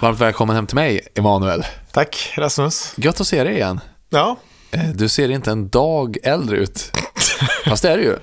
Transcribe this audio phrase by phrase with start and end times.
[0.00, 1.64] Varmt välkommen hem till mig, Emanuel.
[1.92, 2.92] Tack Rasmus.
[2.96, 3.80] Gött att se dig igen.
[4.10, 4.36] Ja.
[4.70, 6.92] Eh, Du ser inte en dag äldre ut.
[7.66, 8.16] Fast det är du ju.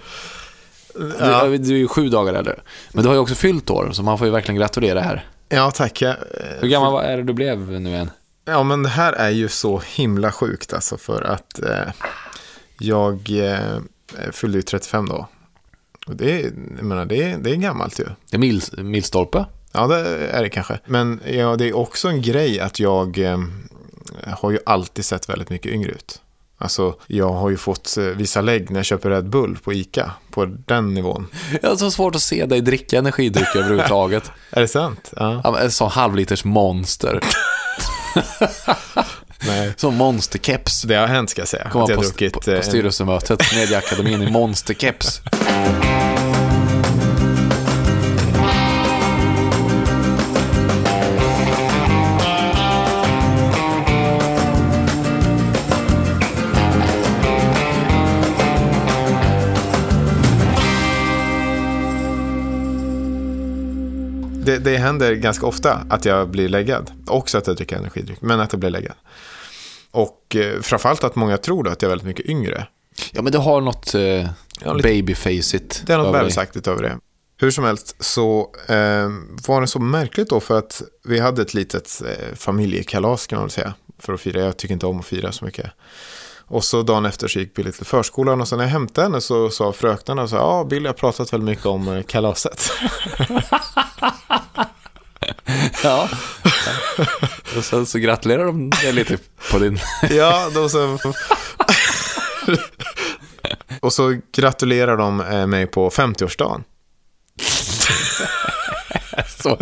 [0.95, 1.43] Du, Ja.
[1.47, 2.59] du är ju sju dagar äldre.
[2.91, 5.27] Men du har ju också fyllt år, så man får ju verkligen gratulera här.
[5.49, 6.01] Ja, tack.
[6.01, 6.15] Jag,
[6.59, 8.09] Hur gammal är det du blev nu igen?
[8.45, 11.93] Ja, men det här är ju så himla sjukt alltså för att eh,
[12.79, 15.27] jag eh, fyllde ju 35 då.
[16.07, 16.43] Och det är,
[16.77, 18.05] jag menar, det det är gammalt ju.
[18.29, 19.45] Det är mil, milstolpe.
[19.73, 20.79] Ja, det är det kanske.
[20.85, 23.37] Men ja, det är också en grej att jag eh,
[24.39, 26.19] har ju alltid sett väldigt mycket yngre ut.
[26.57, 30.11] Alltså, jag har ju fått eh, visa lägg när jag köper Red Bull på ICA.
[30.31, 31.27] På den nivån.
[31.61, 34.31] Jag har så svårt att se dig dricka energidryck överhuvudtaget.
[34.51, 35.13] Är det sant?
[35.15, 35.59] Ja.
[35.59, 37.19] En sån halvliters monster.
[39.47, 39.73] Nej.
[39.77, 40.81] Som monsterkeps.
[40.81, 41.69] Det har hänt ska jag säga.
[41.69, 45.21] Komma att jag på, druckit på, på eh, en- styrelsemötet, Mediaakademin i monsterkeps.
[64.45, 66.91] Det, det händer ganska ofta att jag blir läggad.
[67.07, 68.95] Också att jag dricker energidryck, men att jag blir läggad.
[69.91, 72.67] Och eh, framförallt att många tror då att jag är väldigt mycket yngre.
[73.11, 74.29] Ja, men du har något eh,
[74.83, 75.83] babyfaceigt.
[75.85, 76.97] Det är något bebisaktigt över det.
[77.37, 79.09] Hur som helst så eh,
[79.47, 83.43] var det så märkligt då för att vi hade ett litet eh, familjekalas kan man
[83.43, 83.73] väl säga.
[83.99, 85.71] För att fira, jag tycker inte om att fira så mycket.
[86.47, 89.21] Och så dagen efter så gick Billy till förskolan och sen när jag hämtade henne
[89.21, 92.71] så sa fröknarna så ja Billy har pratat väldigt mycket om eh, kalaset.
[95.83, 96.09] Ja.
[97.57, 99.17] Och sen så gratulerar de dig lite
[99.51, 99.79] på din...
[100.09, 100.99] Ja, då så...
[103.79, 106.63] och så gratulerar de eh, mig på 50-årsdagen.
[109.39, 109.57] Så,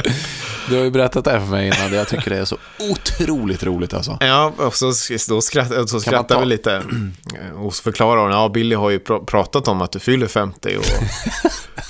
[0.72, 1.94] du har ju berättat det här för mig innan.
[1.94, 2.58] Jag tycker det är så
[2.90, 4.18] otroligt roligt alltså.
[4.20, 4.92] Ja, och så,
[5.30, 6.82] då skratt, så skrattar ta- vi lite.
[7.56, 10.78] Och så förklarar hon, ja, Billy har ju pr- pratat om att du fyller 50.
[10.78, 10.84] Och,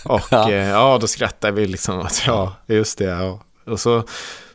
[0.16, 0.52] och Ja.
[0.52, 0.58] ja.
[0.58, 3.04] ja, då skrattar vi liksom att, ja, just det.
[3.06, 3.40] Ja.
[3.66, 4.04] Och så,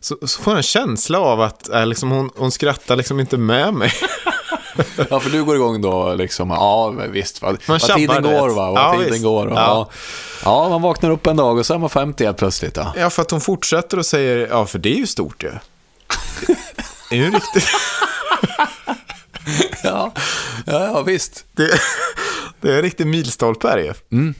[0.06, 3.36] så, så får jag en känsla av att äh, liksom, hon, hon skrattar liksom inte
[3.36, 3.92] med mig.
[5.10, 8.82] Ja, för du går igång då liksom, ja visst, vad, vad tiden går va, vad
[8.82, 9.24] Ja, tiden visst.
[9.24, 9.46] går.
[9.46, 9.54] Va?
[9.56, 9.90] Ja.
[10.44, 10.68] Ja.
[10.68, 12.76] man vaknar upp en dag och så är man 50 helt plötsligt.
[12.76, 12.92] Ja.
[12.96, 15.52] Ja, för att hon fortsätter och säger, ja, för det är ju stort ju.
[17.10, 17.64] Det är ju riktigt...
[19.82, 20.12] Ja,
[20.66, 21.44] ja, ja visst.
[21.52, 21.70] Det,
[22.60, 23.92] det är en riktig milstolpe här ju.
[24.12, 24.34] Mm.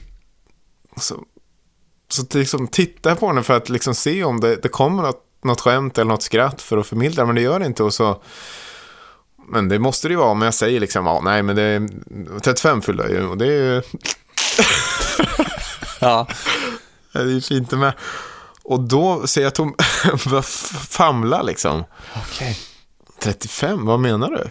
[0.97, 1.15] Så,
[2.09, 5.61] så liksom titta på henne för att liksom se om det, det kommer något, något
[5.61, 7.83] skämt eller något skratt för att förmildra, men det gör det inte.
[7.83, 8.21] Och så,
[9.49, 11.89] men det måste det ju vara om jag säger liksom, ja, nej men det är
[12.39, 13.81] 35 fyller jag ju och det är ju
[15.99, 16.27] Ja.
[17.13, 17.93] det är ju fint det med.
[18.63, 19.53] Och då ser jag
[20.29, 20.41] börjar
[20.89, 21.83] famla liksom.
[22.15, 22.57] Okej.
[23.19, 24.49] 35, vad menar du?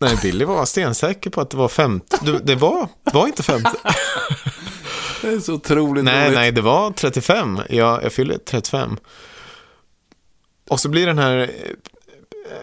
[0.00, 2.16] Nej, Billy var stensäker på att det var 50.
[2.22, 3.70] Du, det var, var inte 50.
[5.22, 6.38] Det är så otroligt Nej, roligt.
[6.38, 7.60] nej, det var 35.
[7.68, 8.96] Jag, jag fyller 35.
[10.72, 11.48] Och så blir den här eh,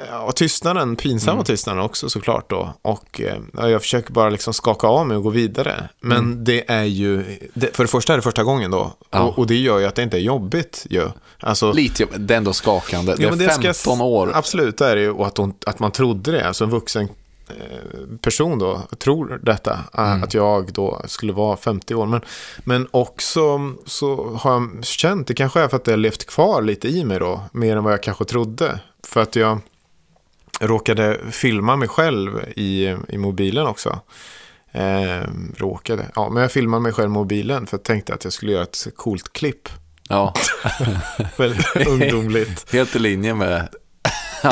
[0.09, 1.46] ja, tystnaden, pinsamma Mm.
[1.46, 2.74] tystnaden också såklart då.
[2.81, 5.90] Och eh, ja, jag försöker bara liksom skaka av mig och gå vidare.
[6.02, 6.44] Men Mm.
[6.44, 8.94] det är ju, det, för det första är det första gången då.
[9.12, 9.22] Ja.
[9.24, 11.08] Och, och det gör ju att det inte är jobbigt ju.
[11.40, 13.16] Alltså, Lite, det är ändå skakande.
[13.20, 14.31] Ja, är men det ska 15 s- år.
[14.34, 15.12] Absolut, det är det ju.
[15.12, 16.47] Och att, hon, att man trodde det.
[16.47, 17.09] Alltså en vuxen eh,
[18.21, 19.71] person då tror detta.
[19.93, 20.23] eh, Mm.
[20.23, 22.05] Att jag då skulle vara 50 år.
[22.05, 22.21] Men,
[22.59, 26.61] men också så har jag känt, det kanske är för att det har levt kvar
[26.61, 27.41] lite i mig då.
[27.51, 28.79] Mer än vad jag kanske trodde.
[29.07, 29.59] För att jag
[30.59, 33.99] råkade filma mig själv i, i mobilen också.
[34.71, 35.23] Eh,
[35.57, 36.05] råkade.
[36.16, 38.63] Ja, men jag filmade mig själv i mobilen för jag tänkte att jag skulle göra
[38.63, 39.69] ett coolt klipp.
[40.09, 40.33] Ja,
[41.37, 42.71] Väldigt ungdomligt.
[42.73, 43.67] helt i linje med
[44.43, 44.51] ja,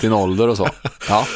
[0.00, 0.68] din ålder och så.
[1.08, 1.26] Ja,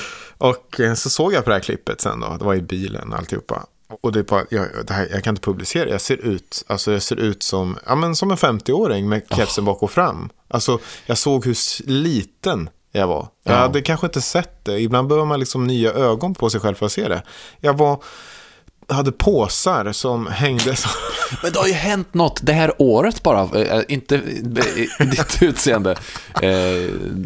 [0.48, 3.12] Och eh, så såg jag på det här klippet sen då, det var i bilen
[3.12, 3.66] och alltihopa.
[4.02, 6.92] Och det är bara, jag, det här, jag kan inte publicera, jag ser ut, alltså
[6.92, 10.30] jag ser ut som, ja men som en 50-åring med kepsen bak och fram.
[10.48, 11.56] Alltså jag såg hur
[11.90, 13.28] liten jag var.
[13.42, 13.58] Jag Ja.
[13.58, 16.86] hade kanske inte sett det, ibland behöver man liksom nya ögon på sig själv för
[16.86, 17.22] att se det.
[17.60, 18.02] Jag var,
[18.88, 20.74] hade påsar som hängde.
[21.42, 24.16] Men det har ju hänt något det här året bara, eh, inte
[24.98, 25.96] ditt utseende.
[26.42, 26.50] Eh,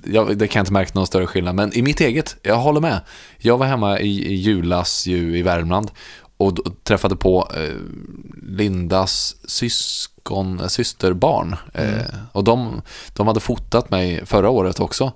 [0.04, 2.80] jag, det kan jag inte märka någon större skillnad, men i mitt eget, jag håller
[2.80, 3.00] med.
[3.38, 5.90] Jag var hemma i, i julas ju i Värmland
[6.38, 7.74] och då, träffade på eh,
[8.48, 11.56] Lindas syskon, systerbarn.
[11.74, 15.12] Eh, och de, de hade fotat mig förra året också.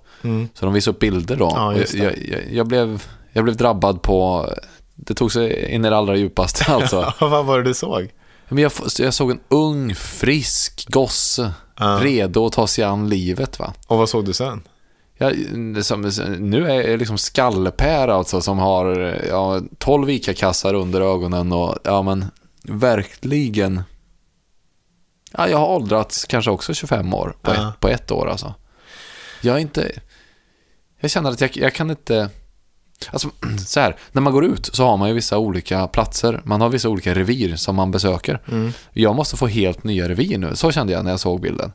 [0.54, 1.52] Så de visade upp bilder då.
[1.54, 3.02] Ja, jag, jag, jag, blev,
[3.32, 4.48] jag blev drabbad på,
[4.94, 7.14] det tog sig in i det allra djupaste alltså.
[7.20, 8.08] Vad var det du såg?
[8.54, 11.98] Men jag, jag såg en ung, frisk gosse Ja.
[12.02, 13.74] Redo att ta sig an livet va.
[13.86, 14.62] Och vad såg du sen?
[15.18, 15.32] Ja,
[15.82, 16.02] som,
[16.38, 18.86] nu är jag liksom skallpär alltså som har
[19.28, 22.24] ja, 12 ICA-kassar under ögonen och ja men
[22.62, 23.82] verkligen.
[25.32, 27.68] Ja, jag har åldrats kanske också 25 år på, Ja.
[27.68, 28.54] ett, på ett år alltså.
[29.40, 29.92] Jag är inte,
[31.00, 32.30] jag känner att jag, jag kan inte,
[33.10, 33.30] alltså
[33.66, 36.68] så här, när man går ut så har man ju vissa olika platser, man har
[36.68, 38.40] vissa olika revir som man besöker.
[38.48, 38.72] Mm.
[38.92, 41.72] Jag måste få helt nya revir nu, så kände jag när jag såg bilden.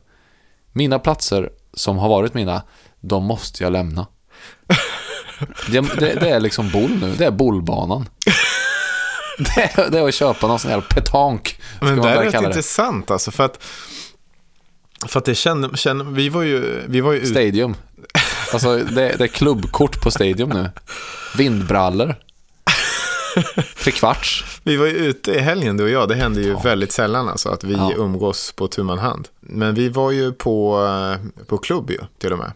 [0.72, 2.62] Mina platser som har varit mina,
[3.00, 4.06] de måste jag lämna.
[5.70, 8.08] Det, det, det är liksom boll nu, det är bollbanan.
[9.38, 11.60] Det det är att köpa någon sån här petank.
[11.80, 13.30] Men det är rätt intressant alltså.
[13.30, 13.64] För att,
[15.06, 17.26] för att det kände, kände, vi var ju, vi var ju.
[17.26, 17.74] Stadium.
[18.52, 20.70] Alltså det, det är klubbkort på Stadium nu.
[21.36, 22.14] Vindbrallor.
[23.82, 24.44] Tre kvarts.
[24.62, 26.60] Vi var ju ute i helgen du och jag, det händer ju Ja.
[26.64, 27.92] väldigt sällan alltså att vi Ja.
[27.96, 29.28] umgås på tu man hand.
[29.40, 32.52] Men vi var ju på, eh, på klubb ju till och med,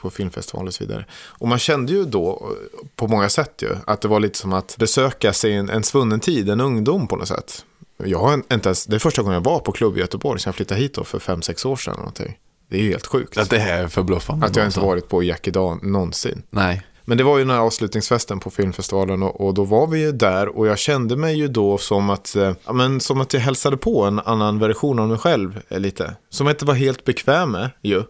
[0.00, 1.04] på filmfestival och så vidare.
[1.24, 4.52] Och man kände ju då eh, på många sätt ju att det var lite som
[4.52, 7.64] att besöka sig en, en svunnen tid, en ungdom på något sätt.
[8.04, 10.50] Jag har inte ens, det är första gången jag var på klubb i Göteborg sen
[10.50, 11.94] jag flyttade hit då för fem sex år sedan.
[11.98, 12.38] Någonting.
[12.68, 13.36] Det är ju helt sjukt.
[13.36, 14.46] Ja, det här är förbluffande.
[14.46, 14.80] Att jag inte alltså.
[14.80, 16.42] varit på Jack idag någonsin.
[16.50, 16.82] Nej.
[17.04, 20.12] Men det var ju den här avslutningsfesten på filmfestivalen och, och då var vi ju
[20.12, 23.40] där och jag kände mig ju då som att, eh, ja, men som att jag
[23.40, 26.16] hälsade på en annan version av mig själv eh, lite.
[26.30, 28.02] Som jag inte var helt bekväm med ju.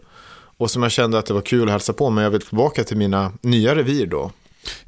[0.57, 2.83] Och som jag kände att det var kul att hälsa på men jag vill tillbaka
[2.83, 4.31] till mina nya revir då.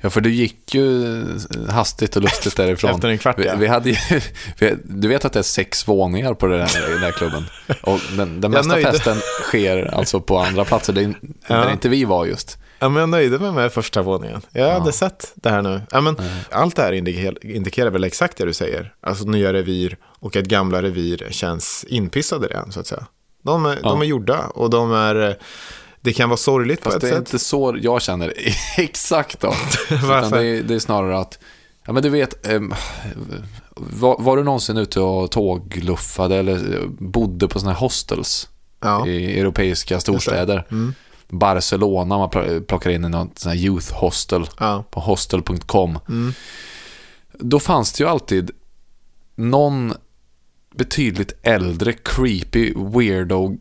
[0.01, 1.23] Ja, för du gick ju
[1.69, 2.91] hastigt och lustigt därifrån.
[2.91, 3.55] Efter en kvart, vi, ja.
[3.55, 3.95] vi hade ju,
[4.59, 7.45] vi, Du vet att det är sex våningar på den här, den här klubben.
[7.81, 8.91] Och den, den mesta nöjde.
[8.91, 11.13] festen sker alltså på andra platser, där,
[11.47, 12.57] där inte vi var just.
[12.79, 14.41] Ja, men jag nöjde mig med första våningen.
[14.51, 14.73] Jag Ja.
[14.79, 15.81] hade sett det här nu.
[15.91, 16.15] Ja, men,
[16.49, 16.93] Allt det här
[17.43, 18.93] indikerar, väl exakt det du säger.
[19.01, 23.05] Alltså nya revir och att gamla revir känns inpissade redan så att säga.
[23.43, 25.37] De är, de är gjorda och de är,
[26.01, 27.27] det kan vara sorgligt Fast på det ett är sätt.
[27.33, 28.33] inte så jag känner
[28.77, 29.47] exakt då.
[29.89, 30.37] Varför?
[30.37, 31.39] det, är, det är snarare att,
[31.85, 32.73] ja men du vet, ehm,
[33.75, 38.47] var, var du någonsin ute och tågluffade eller eh, bodde på sådana här hostels
[38.83, 39.07] Ja.
[39.07, 40.67] i europeiska storstäder?
[40.71, 40.93] Mm.
[41.29, 44.83] Barcelona, man pl- plockar in i något sån här youth hostel Ja.
[44.91, 45.99] på hostel.com.
[46.09, 46.33] Mm.
[47.39, 48.51] Då fanns det ju alltid
[49.35, 49.93] någon
[50.75, 53.57] betydligt äldre, creepy, weirdo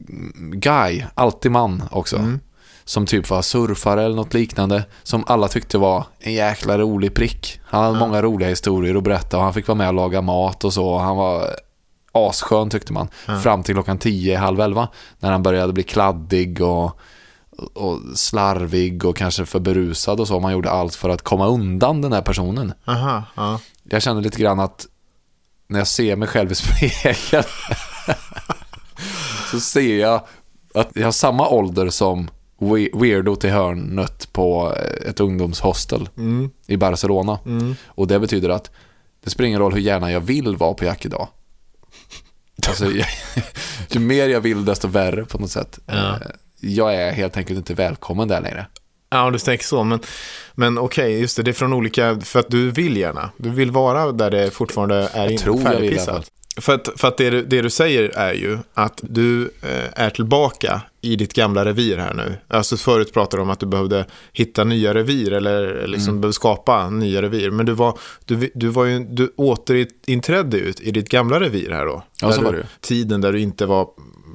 [0.53, 2.17] guy, alltid man också.
[2.17, 2.41] Mm.
[2.85, 4.85] Som typ var surfare eller något liknande.
[5.03, 7.61] Som alla tyckte var en jäkla rolig prick.
[7.65, 10.65] Han hade många roliga historier att berätta och han fick vara med och laga mat
[10.65, 10.99] och så.
[10.99, 11.47] Han var
[12.13, 13.09] asskön tyckte man.
[13.43, 14.89] Fram till klockan 10, halv 11.
[15.19, 17.01] När han började bli kladdig och,
[17.75, 20.41] och slarvig och kanske för berusad och så.
[20.41, 22.73] Man gjorde allt för att komma undan den här personen.
[22.87, 23.61] Aha, ja.
[23.83, 24.87] Jag känner lite grann att
[25.71, 27.45] när jag ser mig själv i spegeln
[29.51, 30.23] så ser jag
[30.75, 34.75] att jag har samma ålder som we- weirdo till hörnet på
[35.07, 36.51] ett ungdomshostel Mm.
[36.67, 37.39] i Barcelona.
[37.47, 37.77] Mm.
[37.87, 38.71] Och det betyder att
[39.25, 41.29] det spelar ingen roll hur gärna jag vill vara på Jack idag.
[42.69, 43.07] Alltså, jag,
[43.91, 45.79] ju mer jag vill desto värre på något sätt.
[45.87, 45.95] Ja.
[45.95, 46.17] Eh,
[46.61, 48.67] Jag är helt enkelt inte välkommen där längre.
[49.11, 49.85] Ja, du tänker så.
[49.85, 49.99] Men,
[50.55, 51.43] men okej, just det.
[51.43, 52.21] Det är från olika...
[52.21, 53.31] För att du vill gärna.
[53.37, 56.01] Du vill vara där det fortfarande är in, tror jag vill.
[56.57, 60.11] För att, för att det, du- det du säger är ju att du eh, är
[60.11, 62.35] tillbaka i ditt gamla revir här nu.
[62.49, 66.21] Alltså förut pratade du om att du behövde hitta nya revir eller liksom Mm.
[66.21, 67.51] behövde skapa nya revir.
[67.51, 71.87] Men du var, du, du var ju, du återinträdde ut i ditt gamla revir här
[71.87, 72.03] då.
[72.23, 72.67] Ja, så var det.
[72.81, 73.89] Tiden där du inte var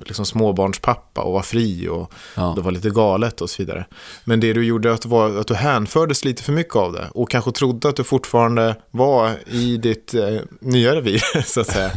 [0.05, 2.53] liksom småbarnspappa och var fri och Ja.
[2.55, 3.85] det var lite galet och så vidare.
[4.23, 7.29] Men det du gjorde att, var, att du hänfördes lite för mycket av det och
[7.29, 11.91] kanske trodde att du fortfarande var i ditt eh, nya revir, så att säga.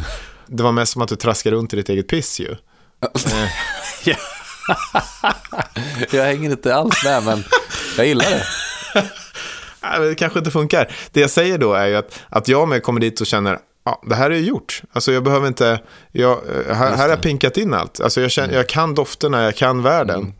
[0.46, 2.56] Det var mest som att du traskade runt i ditt eget piss ju.
[4.04, 4.14] Ja.
[6.10, 7.44] jag hänger inte alls med, men
[7.96, 8.42] jag gillar det.
[10.08, 10.92] Det kanske inte funkar.
[11.12, 14.02] Det jag säger då är ju att, att jag med kommer dit och känner Ja,
[14.06, 14.82] det här är gjort.
[14.92, 15.80] Alltså jag behöver inte,
[16.12, 18.00] jag, eh, här, här har jag pinkat in allt.
[18.00, 20.32] Alltså jag, känner, jag kan dofterna, jag kan världen.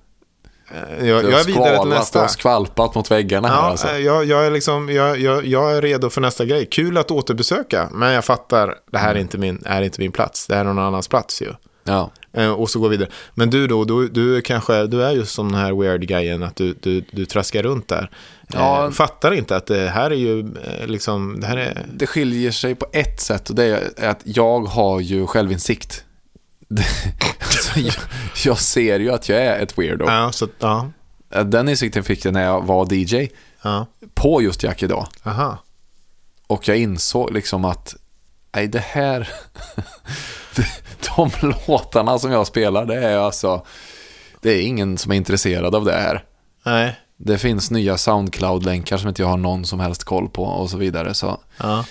[0.70, 2.24] Eh, Jag, Du jag har är vidare till nästa.
[2.24, 3.88] och skvalpat mot väggarna här Ja, alltså.
[3.88, 6.66] eh, jag, jag, är liksom, jag, jag, jag är redo för nästa grej.
[6.66, 10.46] Kul att återbesöka, men jag fattar, det här är inte min, är inte min plats.
[10.46, 11.52] Det här är någon annans plats ju.
[11.84, 12.10] Ja.
[12.56, 13.10] Och så går vi vidare.
[13.34, 16.56] Men du då, du, du, kanske, du är just som den här weird grejen att
[16.56, 18.10] du, du, du traskar runt där.
[18.52, 18.84] Ja.
[18.84, 21.86] Eh, fattar inte att det här är ju eh, liksom, det här är...
[21.94, 23.64] Det skiljer sig på ett sätt och det
[23.96, 26.04] är att jag har ju självinsikt.
[27.40, 27.94] Alltså, jag,
[28.44, 30.04] jag ser ju att jag är ett weirdo.
[30.06, 30.90] Ja, så, ja,
[31.44, 33.28] Den insikten fick jag när jag var DJ
[33.62, 35.06] ja, på just Jack idag.
[35.22, 35.58] aha.
[36.46, 37.96] Och jag insåg liksom att
[38.54, 39.28] nej det här
[41.16, 41.30] de
[41.66, 43.66] låtarna som jag spelar, det är alltså,
[44.40, 46.24] det är ingen som är intresserad av det här.
[46.64, 46.96] Nej.
[47.20, 50.76] Det finns nya Soundcloud-länkar som inte jag har någon som helst koll på och så
[50.76, 51.14] vidare.
[51.14, 51.84] Så, Ja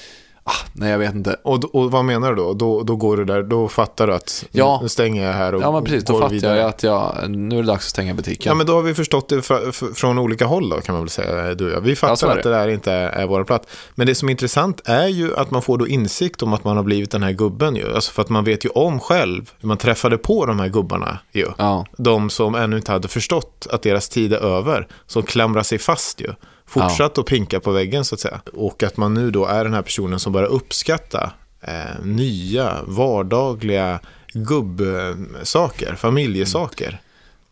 [0.47, 1.35] ah, nej jag vet inte.
[1.43, 2.53] Och, och vad menar du då?
[2.53, 2.83] då?
[2.83, 4.79] Då går du där, då fattar du att Ja.
[4.81, 6.57] nu stänger jag här och Ja men precis, då går fattar vidare.
[6.57, 8.49] jag att jag, nu är det dags att stänga butiken.
[8.49, 11.09] Ja, men då har vi förstått det fra- från olika håll då, kan man väl
[11.09, 11.81] säga, du och jag.
[11.81, 13.67] Vi Ja, fattar är att det där inte är, är vår plats.
[13.95, 16.77] Men det som är intressant är ju att man får då insikt om att man
[16.77, 17.95] har blivit den här gubben ju.
[17.95, 21.19] Alltså för att man vet ju om själv hur man träffade på de här gubbarna
[21.31, 21.45] ju.
[21.57, 25.77] Ja, De som ännu inte hade förstått att deras tid är över, som klamrar sig
[25.77, 26.27] fast ju.
[26.67, 28.41] Fortsatt att pinka på väggen så att säga.
[28.53, 31.31] Och att man nu då är den här personen som börjar uppskatta
[31.61, 33.99] eh, nya, vardagliga
[34.33, 37.01] gubbsaker, familjesaker.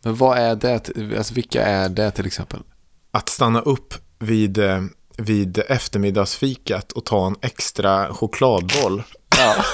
[0.04, 2.60] men vad är det, alltså vilka är det till exempel?
[3.10, 4.82] Att stanna upp vid, eh,
[5.16, 9.02] vid eftermiddagsfikat och ta en extra chokladboll.
[9.38, 9.54] Ja.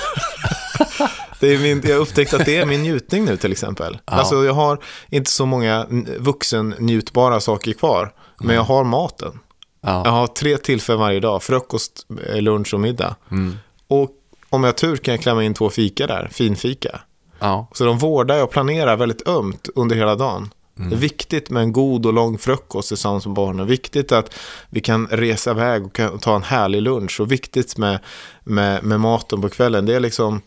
[1.41, 3.99] Det är min, jag har upptäckt att det är min njutning nu till exempel.
[4.07, 4.13] Ja.
[4.13, 4.79] Alltså jag har
[5.11, 8.13] inte så många n- vuxen-njutbara saker kvar.
[8.45, 9.39] Men jag har maten.
[9.81, 10.11] Jag Ja.
[10.11, 11.43] har tre tillfällen varje dag.
[11.43, 13.17] Frukost, eh, lunch och middag.
[13.31, 13.57] Mm.
[13.89, 14.11] Och
[14.51, 16.29] om jag har tur kan jag klämma in två fika där.
[16.33, 17.01] Finfika.
[17.39, 17.67] ja.
[17.73, 20.51] Så de vårdar jag och planerar väldigt ömt under hela dagen.
[20.75, 23.67] Det är viktigt med en god och lång frukost tillsammans med barnen.
[23.67, 24.35] Viktigt att
[24.71, 27.21] vi kan resa iväg och ta en härlig lunch.
[27.21, 27.99] Och viktigt med,
[28.45, 29.87] med, med maten på kvällen.
[29.87, 30.41] Det är liksom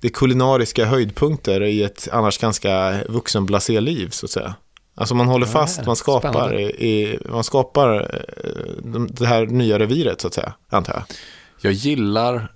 [0.00, 4.54] det är kulinariska höjdpunkter i ett annars ganska vuxenblasé-liv så att säga.
[4.94, 9.78] Alltså man håller Ja, fast, man skapar, i, man skapar eh, de- det här nya
[9.78, 11.02] reviret så att säga, antar jag.
[11.60, 12.52] Jag gillar,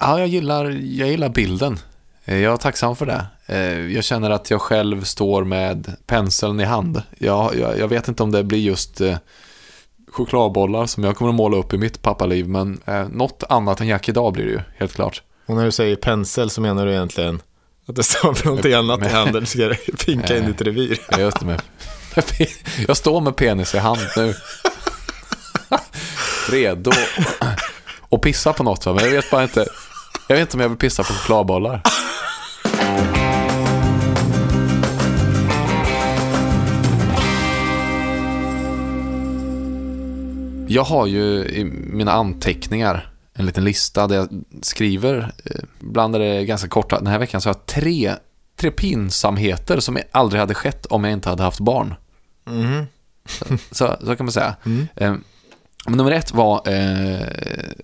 [0.00, 1.78] ja jag gillar, jag gillar bilden.
[2.24, 3.26] Eh, Jag är tacksam för det.
[3.46, 7.02] Eh, Jag känner att jag själv står med penseln i hand.
[7.18, 9.00] Jag, jag, jag vet inte om det blir just
[10.12, 14.08] chokladbollar som jag kommer att måla upp i mitt pappaliv, men något annat än Jack
[14.08, 15.22] idag blir det ju, helt klart.
[15.46, 17.40] Och när du säger pensel så menar du egentligen
[17.90, 19.46] att det står någonting annat i handen.
[19.46, 20.98] Ska pinka in ditt revir.
[21.18, 21.62] Just det med,
[22.88, 24.34] jag står med penis i hand nu.
[26.50, 26.90] Redo
[28.00, 29.66] och pissa på något, men jag vet bara inte.
[30.28, 31.82] Jag vet inte om jag vill pissa på chokladbollar.
[40.68, 43.09] Jag har ju i mina anteckningar
[43.40, 44.28] en liten lista där jag
[44.62, 46.98] skriver, eh, ibland är det ganska korta.
[46.98, 48.14] Den här veckan så har jag tre,
[48.56, 51.94] tre pinsamheter som aldrig hade skett om jag inte hade haft barn.
[52.44, 52.86] Mhm.
[53.70, 54.56] Så, så kan man säga.
[54.64, 54.88] Mm.
[54.96, 55.14] Eh,
[55.86, 57.26] men nummer ett var eh,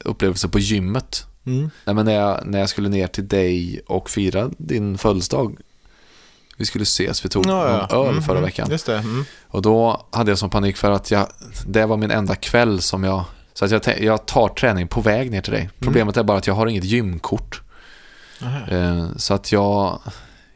[0.04, 1.26] upplevelse på gymmet.
[1.46, 1.70] Mm.
[1.84, 5.56] Nej, men när, jag, när jag skulle ner till dig och fira din födelsedag.
[6.56, 7.96] Vi skulle ses, vi tog Ja, ja.
[7.96, 8.44] någon öl Mm, förra mm.
[8.44, 8.70] veckan.
[8.70, 8.98] Just det.
[8.98, 9.24] Mm.
[9.48, 11.26] Och då hade jag sån panik för att jag,
[11.66, 13.24] det var min enda kväll som jag...
[13.58, 15.70] Så att jag, jag tar träning på väg ner till dig.
[15.78, 17.62] Problemet är bara att jag har inget gymkort.
[18.68, 20.00] Eh, så att jag...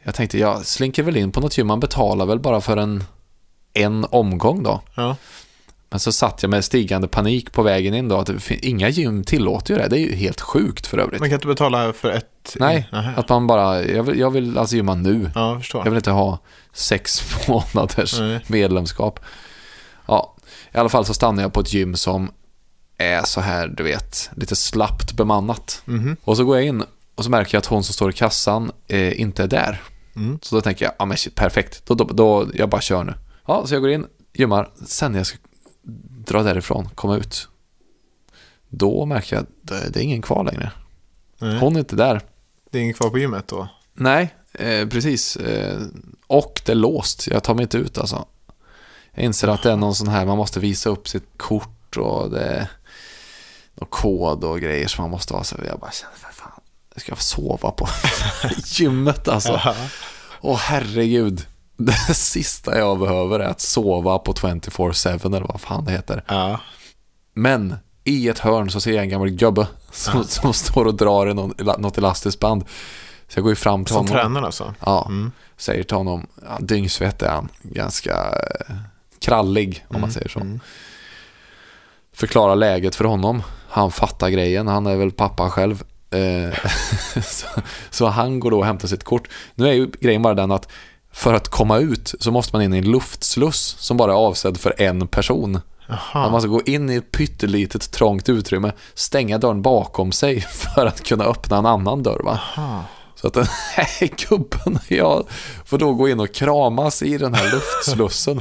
[0.03, 1.67] Jag tänkte, jag slinker väl in på något gym.
[1.67, 3.05] Man betalar väl bara för en,
[3.75, 4.81] en omgång då.
[4.95, 5.17] Ja.
[5.91, 8.17] Men så satt jag med stigande panik på vägen in då.
[8.17, 9.89] Att inga gym tillåter ju det.
[9.89, 11.21] Det är ju helt sjukt för övrigt.
[11.21, 12.57] Man kan inte betala för ett...
[12.59, 13.13] Nej, Aha.
[13.17, 13.83] att man bara...
[13.85, 15.31] Jag vill, jag vill alltså gymma nu.
[15.35, 15.81] Ja, jag förstår.
[15.81, 16.39] Jag vill inte ha
[16.73, 18.41] sex månaders Nej.
[18.47, 19.21] medlemskap.
[20.07, 20.35] Ja,
[20.73, 22.31] i alla fall så stannar jag på ett gym som
[23.01, 25.83] är så här, du vet, lite slappt bemannat.
[25.85, 26.17] Mhm.
[26.25, 28.73] Och så går jag in och så märker jag att hon som står i kassan
[28.89, 29.83] eh, inte är där.
[30.17, 30.39] Mm.
[30.43, 33.15] Så då tänker jag, ja men shit, perfekt, då, då, då, jag bara kör nu.
[33.47, 35.39] Ja, så jag går in, gymmar, sen när jag ska
[36.27, 37.49] dra därifrån, komma ut.
[38.69, 40.73] Då märker jag att det, är ingen kvar längre.
[41.39, 41.59] Nej.
[41.59, 42.21] Hon är inte där.
[42.71, 43.69] Det är ingen kvar på gymmet då?
[43.95, 45.37] Nej, eh, precis.
[45.37, 45.81] Eh,
[46.27, 47.27] och det är låst.
[47.27, 48.25] Jag tar mig inte ut alltså.
[49.15, 52.31] Jag inser att det är någon sån här, man måste visa upp sitt kort och
[52.31, 52.69] det
[53.81, 55.45] någon kod och grejer som man måste ha.
[55.45, 56.61] Så jag bara känner, för fan,
[56.95, 57.89] jag ska sova på
[58.65, 59.61] gymmet alltså.
[60.41, 61.47] Åh herregud.
[61.77, 66.25] Det sista jag behöver är att sova på 24-7 eller vad fan det heter.
[66.29, 66.61] Ja.
[67.35, 71.31] Men i ett hörn så ser jag en gammal gubbe som, som står och drar
[71.31, 72.65] i någon, något elastiskt band.
[73.29, 74.13] Så jag går ju fram till Som honom.
[74.23, 74.75] tränare alltså?
[74.85, 75.33] Ja, Mm.
[75.57, 78.11] säger till honom, ja, dyngsvett är han, ganska
[78.69, 78.75] eh,
[79.19, 80.59] krallig om Mm, man säger så.
[82.13, 85.85] Förklara läget för honom, han fattar grejen, han är väl pappa själv.
[86.11, 86.59] Eh,
[87.23, 87.47] så,
[87.91, 89.29] så han går då och hämtar sitt kort.
[89.55, 90.69] Nu är ju grejen bara den att
[91.13, 94.59] för att komma ut så måste man in i en luftsluss som bara är avsedd
[94.61, 95.61] för en person.
[95.87, 95.99] Jaha.
[96.15, 101.03] Man måste gå in i ett pyttelitet trångt utrymme, stänga dörren bakom sig för att
[101.03, 102.21] kunna öppna en annan dörr.
[102.25, 102.41] Va?
[102.57, 102.85] Aha.
[103.15, 105.27] Så att den här gubben och jag
[105.65, 108.41] får då gå in och kramas i den här luftslussen.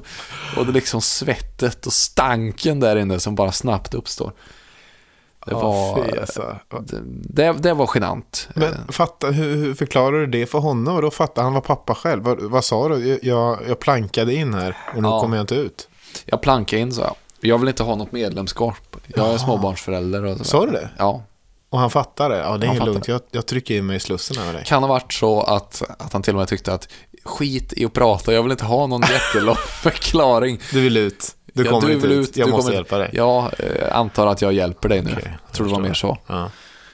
[0.57, 4.31] Och det är liksom svettet och stanken där inne som bara snabbt uppstår.
[5.49, 6.55] Det var, fy, alltså.
[6.69, 7.01] det,
[7.43, 8.49] det, det var genant.
[8.55, 10.95] Men fatta, hur, hur förklarar du det för honom?
[10.95, 12.23] Och då fattar han var pappa själv.
[12.23, 13.19] Vad, vad sa du?
[13.23, 15.19] Jag, jag plankade in här och nu Ja.
[15.21, 15.87] kommer jag inte ut.
[16.25, 17.15] Jag plankade in så jag.
[17.41, 18.75] Jag vill inte ha något medlemskap.
[19.07, 19.39] Jag är Jaha.
[19.39, 20.23] småbarnsförälder.
[20.25, 20.89] Och så Sa du det?
[20.97, 21.23] Ja.
[21.69, 22.37] Och han fattar det?
[22.37, 23.07] Ja, det är Han lugnt.
[23.07, 24.63] Jag, jag trycker in mig i slussen över dig.
[24.65, 26.87] Kan ha varit så att, att han till och med tyckte att
[27.23, 30.59] skit i att prata, jag vill inte ha någon jättelång förklaring.
[30.71, 31.35] Du vill ut.
[31.53, 32.29] Du Ja, kommer du inte vill ut.
[32.29, 33.09] ut, Jag du måste kommer- hjälpa dig.
[33.13, 35.11] Jag eh, antar att jag hjälper dig nu.
[35.17, 36.17] Okej, jag tror det var mer så.
[36.27, 36.51] Ja.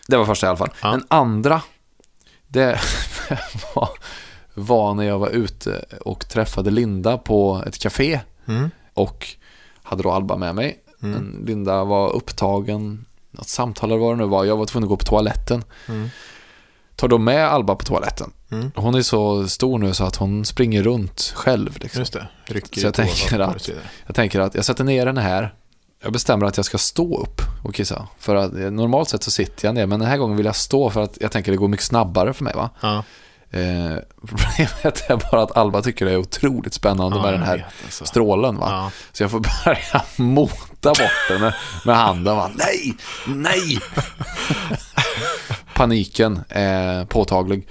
[0.07, 0.69] Det var första i alla fall.
[0.81, 0.91] Ja.
[0.91, 1.61] Den andra,
[2.47, 2.79] det
[3.75, 3.89] var,
[4.53, 8.19] var när jag var ute och träffade Linda på ett café.
[8.47, 8.69] Mm.
[8.93, 9.27] Och
[9.83, 10.79] hade då Alba med mig.
[10.99, 14.45] Men Linda var upptagen, något samtal eller vad det nu var.
[14.45, 15.63] Jag var tvungen att gå på toaletten.
[15.87, 16.09] Mm.
[16.95, 18.31] Tar då med Alba på toaletten.
[18.51, 18.71] Mm.
[18.75, 21.77] Hon är så stor nu så att hon springer runt själv.
[21.81, 21.99] Liksom.
[21.99, 22.27] Just det.
[22.45, 23.69] Rycker Så jag tänker att-.
[24.05, 25.53] Jag tänker att jag sätter ner henne här.
[26.03, 28.07] Jag bestämmer att jag ska stå upp och kissa.
[28.19, 30.55] För att eh, normalt sett så sitter jag ner, men den här gången vill jag
[30.55, 32.53] stå för att jag tänker det går mycket snabbare för mig.
[32.55, 32.69] va?
[32.81, 33.03] Ja.
[33.51, 33.97] Eh,
[34.27, 37.65] problemet är bara att Alba tycker det är otroligt spännande Ja, med den här vet,
[37.85, 38.05] alltså.
[38.05, 38.57] strålen.
[38.57, 38.67] Va?
[38.69, 38.91] Ja.
[39.11, 42.35] Så jag får börja mota bort henne med handen.
[42.35, 42.51] Va?
[42.55, 42.93] Nej,
[43.27, 43.79] nej!
[45.73, 47.67] Paniken är påtaglig.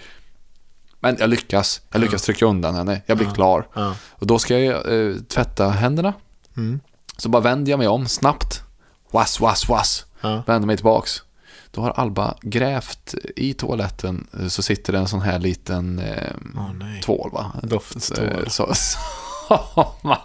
[1.04, 1.80] Men jag lyckas.
[1.92, 3.00] Jag lyckas trycka undan henne.
[3.06, 3.66] Jag blir klar.
[3.75, 3.94] Ja.
[4.11, 6.12] Och då ska jag eh, tvätta händerna.
[6.56, 6.80] Mm.
[7.16, 8.62] Så bara vänder jag mig om snabbt.
[9.11, 10.04] Was, was, was.
[10.20, 10.42] Ja.
[10.46, 11.23] Vänder mig tillbaks.
[11.70, 16.30] Då har Alba grävt i toaletten eh, så sitter det en sån här liten eh,
[16.78, 17.02] nej.
[17.02, 17.52] tvål va?
[17.62, 18.28] Dofttvål.
[18.42, 20.18] Eh, Så, så, man,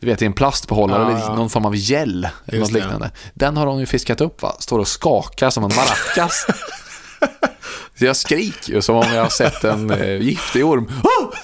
[0.00, 1.34] du vet i en plastbehållare Ja, eller ja.
[1.36, 2.78] någon form av gel Just något det.
[2.78, 3.10] liknande.
[3.34, 4.56] Den har hon ju fiskat upp va?
[4.58, 6.46] Står och skakar som en maracas.
[7.98, 10.90] Så jag skriker som om jag har sett en eh, giftig orm.
[11.02, 11.34] Oh!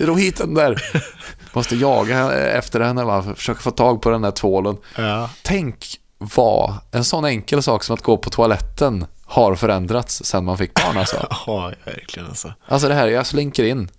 [0.00, 0.82] Ro hit den där.
[1.52, 3.34] Måste jaga efter henne, va?
[3.36, 4.76] försöka få tag på den där tvålen.
[4.96, 5.30] Ja.
[5.42, 5.86] Tänk
[6.18, 10.74] vad en sån enkel sak som att gå på toaletten har förändrats sen man fick
[10.74, 10.98] barn.
[10.98, 12.54] Alltså, ja, verkligen alltså.
[12.66, 13.90] alltså det här, jag slinker in.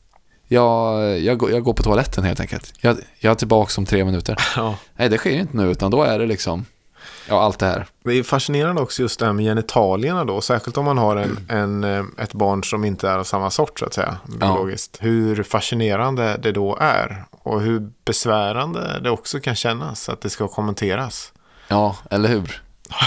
[0.47, 2.73] Jag, jag, går, jag går på toaletten helt enkelt.
[2.81, 4.35] Jag, jag är tillbaka om tre minuter.
[4.55, 4.75] Ja.
[4.95, 6.65] Nej, det sker ju inte nu, utan då är det liksom,
[7.29, 7.85] ja, allt det här.
[8.03, 10.41] Det är fascinerande också just det här med genitalierna då.
[10.41, 13.79] Särskilt om man har en, en, eh, ett barn som inte är av samma sort
[13.79, 14.17] så att säga.
[14.39, 14.97] Biologiskt.
[14.99, 17.23] Hur fascinerande det då är.
[17.31, 21.33] Och hur besvärande det också kan kännas att det ska kommenteras.
[21.67, 22.61] Ja, eller hur?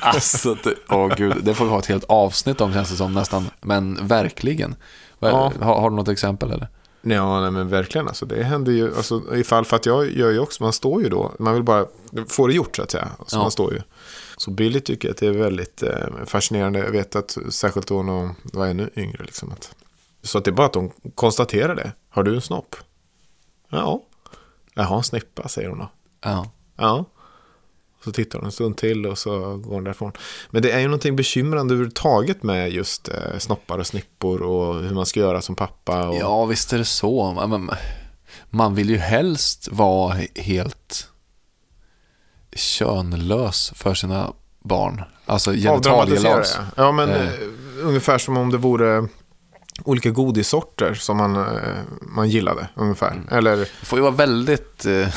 [0.00, 3.12] Alltså, det, åh gud, det får vi ha ett helt avsnitt om känns det som
[3.12, 3.50] nästan.
[3.60, 4.76] Men verkligen.
[5.18, 5.52] Ja.
[5.60, 6.68] Har, har du något exempel eller?
[7.02, 8.08] Ja, nej, men verkligen.
[8.08, 11.08] Alltså, det händer ju, alltså, ifall för att jag gör ju också, man står ju
[11.08, 11.86] då, man vill bara
[12.28, 13.08] få det gjort så att säga.
[13.26, 13.42] Så Ja.
[13.42, 13.80] man står ju.
[14.36, 16.78] Så Billy tycker att det är väldigt eh, fascinerande.
[16.78, 19.24] Jag vet att särskilt då hon var ännu yngre.
[19.24, 19.74] Liksom, att,
[20.22, 21.92] så att det är bara att hon konstaterar det.
[22.08, 22.76] Har du en snopp?
[23.68, 24.02] Ja.
[24.74, 25.90] Jag har en snippa, säger hon då.
[26.20, 26.50] Ja.
[26.76, 27.04] Ja.
[28.04, 30.12] Så tittar hon en stund till och så går hon därifrån.
[30.50, 34.94] Men det är ju någonting bekymrande överhuvudtaget med just eh, snoppar och snippor och hur
[34.94, 36.08] man ska göra som pappa.
[36.08, 36.14] Och...
[36.16, 37.46] Ja, visst är det så.
[37.48, 37.70] Men-
[38.50, 41.08] Man vill ju helst vara helt
[42.52, 44.32] könlös för sina
[44.64, 45.02] barn.
[45.26, 46.54] Alltså genitalielös.
[46.54, 46.66] det.
[46.76, 47.22] Ja, men Eh.
[47.28, 47.34] eh,
[47.82, 49.08] ungefär som om det vore
[49.84, 52.68] olika godissorter som man, eh, man gillade.
[52.74, 53.10] Ungefär.
[53.10, 53.28] Mm.
[53.30, 54.86] Eller, Det får ju vara väldigt...
[54.86, 55.08] eh,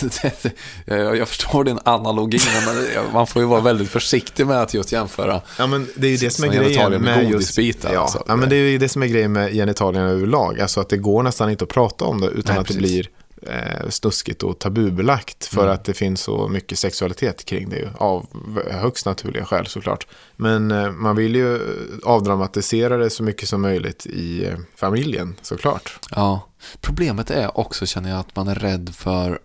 [0.86, 5.40] jag förstår din analogi, men man får ju vara väldigt försiktig med att just jämföra.
[5.58, 8.24] ja, men det är ju det som är grejen med med godisbitar, Ja, alltså.
[8.26, 10.60] ja, men det är ju det som är grejen med genitalierna överlag.
[10.60, 12.90] Alltså att det går nästan inte att prata om det utan Nej, att det precis.
[12.92, 13.08] blir
[13.46, 15.46] eh, snuskigt och tabubelagt.
[15.46, 15.74] För Mm.
[15.74, 17.88] att det finns så mycket sexualitet kring det.
[17.98, 18.26] Av
[18.70, 20.06] högst naturliga skäl såklart.
[20.36, 21.58] Men eh, man vill ju
[22.04, 25.98] avdramatisera det så mycket som möjligt i eh, familjen såklart.
[26.10, 26.48] Ja,
[26.80, 29.38] problemet är också känner jag att man är rädd för,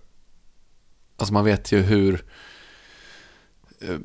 [1.17, 2.23] alltså man vet ju hur
[3.81, 3.95] eh,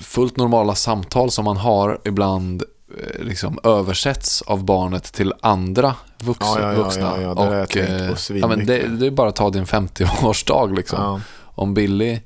[0.00, 2.62] fullt normala samtal som man har ibland
[2.98, 6.46] eh, liksom översätts av barnet till andra vuxna.
[6.48, 7.02] Ja, ja, ja, vuxna.
[7.02, 10.76] ja, ja, det på eh, ja, men det, det är bara att ta din 50-årsdag
[10.76, 11.20] liksom.
[11.54, 12.20] Om Billy,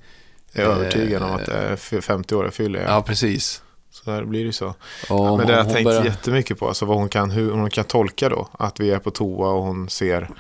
[0.53, 2.79] Jag är övertygad om att det är 50 år jag fyller.
[2.79, 3.63] Eh, ja precis.
[3.91, 4.67] Så här blir det ju så.
[4.69, 4.75] Och
[5.09, 6.69] Ja, men det har jag tänkt börjar- jättemycket på.
[6.69, 8.49] Alltså vad hon kan, hur hon kan tolka då.
[8.53, 10.31] Att vi är på toa och hon ser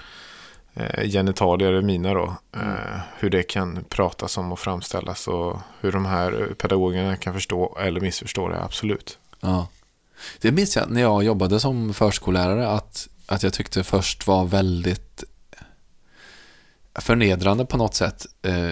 [0.74, 2.36] eh, genitalier mina då.
[2.56, 2.68] Mm.
[2.68, 5.28] Eh, hur det kan pratas om och framställas.
[5.28, 8.62] Och hur de här pedagogerna kan förstå eller missförstå det.
[8.62, 9.18] Absolut.
[9.40, 9.68] Ja.
[10.40, 15.24] Det minns jag när jag jobbade som förskollärare att, att jag tyckte först var väldigt
[16.94, 18.26] förnedrande på något sätt.
[18.42, 18.70] Eh,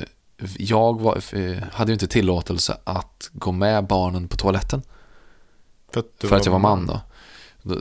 [0.59, 4.83] Jag var, eh, hade ju inte tillåtelse att gå med barnen på toaletten
[5.93, 7.01] För att, för att jag var man då.
[7.63, 7.81] Då,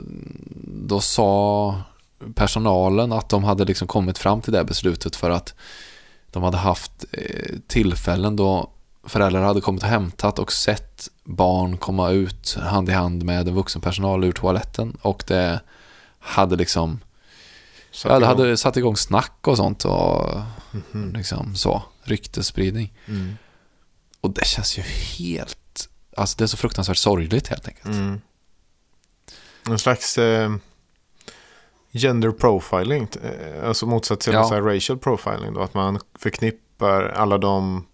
[0.88, 1.74] då sa
[2.34, 5.54] personalen att de hade liksom kommit fram till det beslutet för att
[6.30, 8.70] de hade haft eh, tillfällen då
[9.04, 13.54] föräldrar hade kommit och hämtat och sett barn komma ut hand i hand med en
[13.54, 15.60] vuxen personal ur toaletten och det
[16.18, 17.00] hade liksom
[17.90, 20.26] Så ja, att det jag- hade satt igång snack och sånt och
[20.72, 21.12] Mhm.
[21.16, 22.92] liksom så, ryktesspridning.
[23.06, 23.36] Mm.
[24.20, 27.86] Och det känns ju helt, alltså det är så fruktansvärt sorgligt helt enkelt.
[27.94, 28.20] Mm.
[29.66, 30.50] En slags eh,
[31.92, 34.44] gender profiling, eh, alltså motsats till Ja.
[34.44, 37.86] så racial profiling då, att man förknippar alla de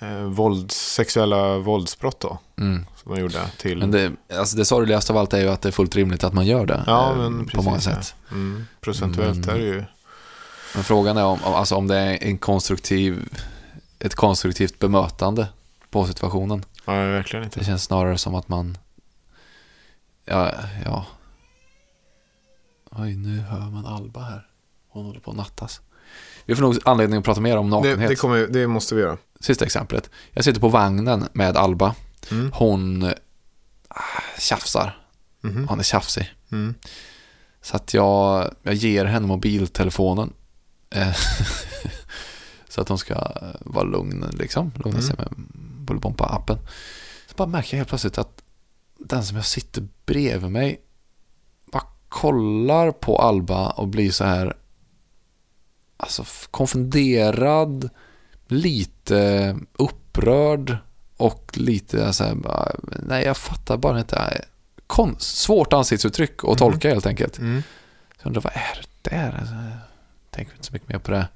[0.00, 2.86] eh, våld, sexuella våldsbrott då, Mm.
[2.96, 3.78] som man gjorde till...
[3.78, 6.32] Men det, alltså det sorgligaste av allt är ju att det är fullt rimligt att
[6.32, 6.84] man gör det.
[6.86, 7.80] ja, eh, men på precis, många ja.
[7.80, 8.14] sätt.
[8.30, 9.84] Mm, procentuellt Men- är det ju...
[10.74, 13.28] Men frågan är om, om- alltså om det är en konstruktiv,
[13.98, 15.46] ett konstruktivt bemötande
[15.90, 16.64] på situationen.
[16.84, 17.58] Ja, verkligen inte.
[17.58, 18.78] Det känns snarare som att man,
[20.24, 20.52] ja,
[20.84, 21.06] ja.
[22.98, 24.46] Oj, nu hör man Alba här.
[24.88, 25.80] Hon håller på att nattas.
[26.46, 28.08] Vi får nog anledning att prata mer om Det, nakenhet.
[28.10, 29.18] det, kommer, det måste vi göra.
[29.40, 30.10] Sista exemplet.
[30.32, 31.94] Jag sitter på vagnen med Alba.
[32.30, 32.52] Mm.
[32.54, 33.12] Hon äh,
[34.38, 34.98] tjafsar.
[35.40, 35.68] Mhm.
[35.68, 36.34] Hon är tjafsig.
[36.52, 36.74] Mm.
[37.62, 40.32] Så att jag, jag ger henne mobiltelefonen.
[40.90, 41.16] Eh,
[42.68, 44.72] så att hon ska eh, vara lugn, liksom.
[44.84, 45.28] Lugna sig med
[45.86, 46.58] Bolibompa-appen.
[47.26, 48.42] Så bara märker jag helt plötsligt att
[48.98, 50.80] den som jag sitter bredvid mig
[52.08, 54.56] kollar på Alba och blir så här
[55.96, 57.90] alltså konfunderad,
[58.46, 60.76] lite upprörd
[61.16, 62.36] och lite så här,
[63.02, 64.44] nej jag fattar bara inte.
[64.86, 67.38] Konst, svårt ansiktsuttryck att tolka helt enkelt.
[67.38, 67.62] Mm.
[67.62, 69.36] Så jag undrar, vad är det där?
[69.40, 69.54] Alltså,
[70.30, 71.28] tänker inte så mycket mer på det.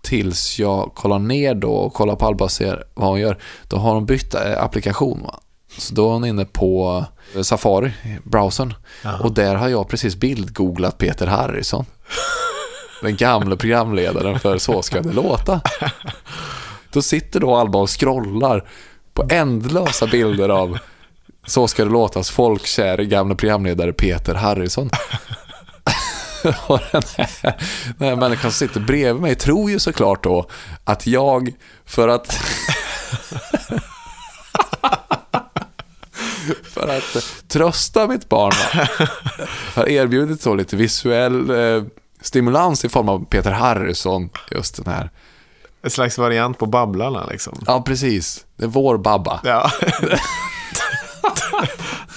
[0.00, 3.38] Tills jag kollar ner då och kollar på Alba och ser vad hon gör.
[3.68, 5.22] Då har hon bytt eh, applikation.
[5.22, 5.40] Va?
[5.78, 7.04] Så då är hon inne på
[7.42, 7.92] Safari,
[8.24, 8.74] browsern.
[9.02, 9.18] Ja.
[9.18, 11.84] Och där har jag precis bildgooglat Peter Harrison.
[13.02, 15.60] Den gamla programledaren för Så ska det låta.
[16.92, 18.68] Då sitter då Alba och scrollar
[19.14, 20.78] på ändlösa bilder av
[21.46, 24.90] Så ska det låtas folkkär gamla programledare Peter Harrison.
[26.66, 27.56] Och den, här,
[27.98, 30.46] den här människan som sitter bredvid mig tror ju såklart då
[30.84, 31.52] att jag,
[31.84, 32.40] för att
[36.86, 38.88] för att trösta mitt barn va,
[39.74, 41.82] har erbjudit så lite visuell eh,
[42.20, 45.10] stimulans i form av Peter Harrison, just den här.
[45.82, 47.58] En slags variant på Babblarna liksom.
[47.66, 48.44] Ja, precis.
[48.56, 49.40] Det är vår Babba.
[49.44, 49.70] Ja.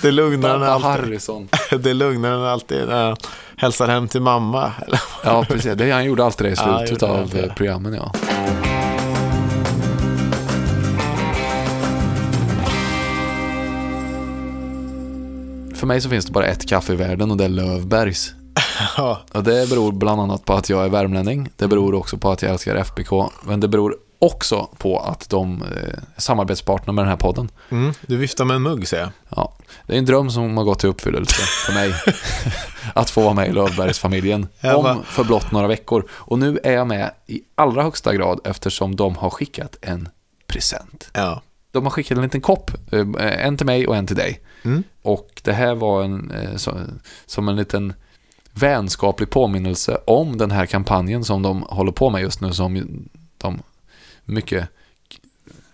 [0.01, 0.87] det lugnar Babba alltid.
[0.89, 1.49] Harrison.
[1.79, 3.17] Det lugnar en alltid när han
[3.57, 4.71] hälsar hem till mamma.
[5.23, 5.73] Ja, precis.
[5.75, 7.53] Det, han gjorde alltid det i Ja, slutet gjorde av det.
[7.55, 8.11] programmen, ja.
[15.77, 18.33] För mig så finns det bara ett kaffe i världen och det är Lövbergs.
[18.97, 19.21] Ja.
[19.33, 21.49] Och det beror bland annat på att jag är värmlänning.
[21.55, 23.11] Det beror också på att jag älskar FBK.
[23.43, 27.49] Men det beror också på att de eh, är samarbetspartner med den här podden.
[27.69, 29.11] Mm, du viftar med en mugg säger jag.
[29.29, 29.53] Ja,
[29.87, 31.93] det är en dröm som har gått i uppfyllelse för mig.
[32.93, 33.51] att få vara med i
[34.83, 34.93] va?
[34.93, 36.07] om för blott några veckor.
[36.11, 40.09] Och nu är jag med i allra högsta grad eftersom de har skickat en
[40.47, 41.09] present.
[41.13, 41.41] Ja.
[41.77, 44.41] De har skickat en liten kopp, eh, en till mig och en till dig.
[44.63, 44.83] Mm.
[45.01, 46.55] Och det här var en, eh,
[47.25, 47.93] som en liten
[48.51, 53.61] vänskaplig påminnelse om den här kampanjen som de håller på med just nu som de
[54.25, 54.67] mycket,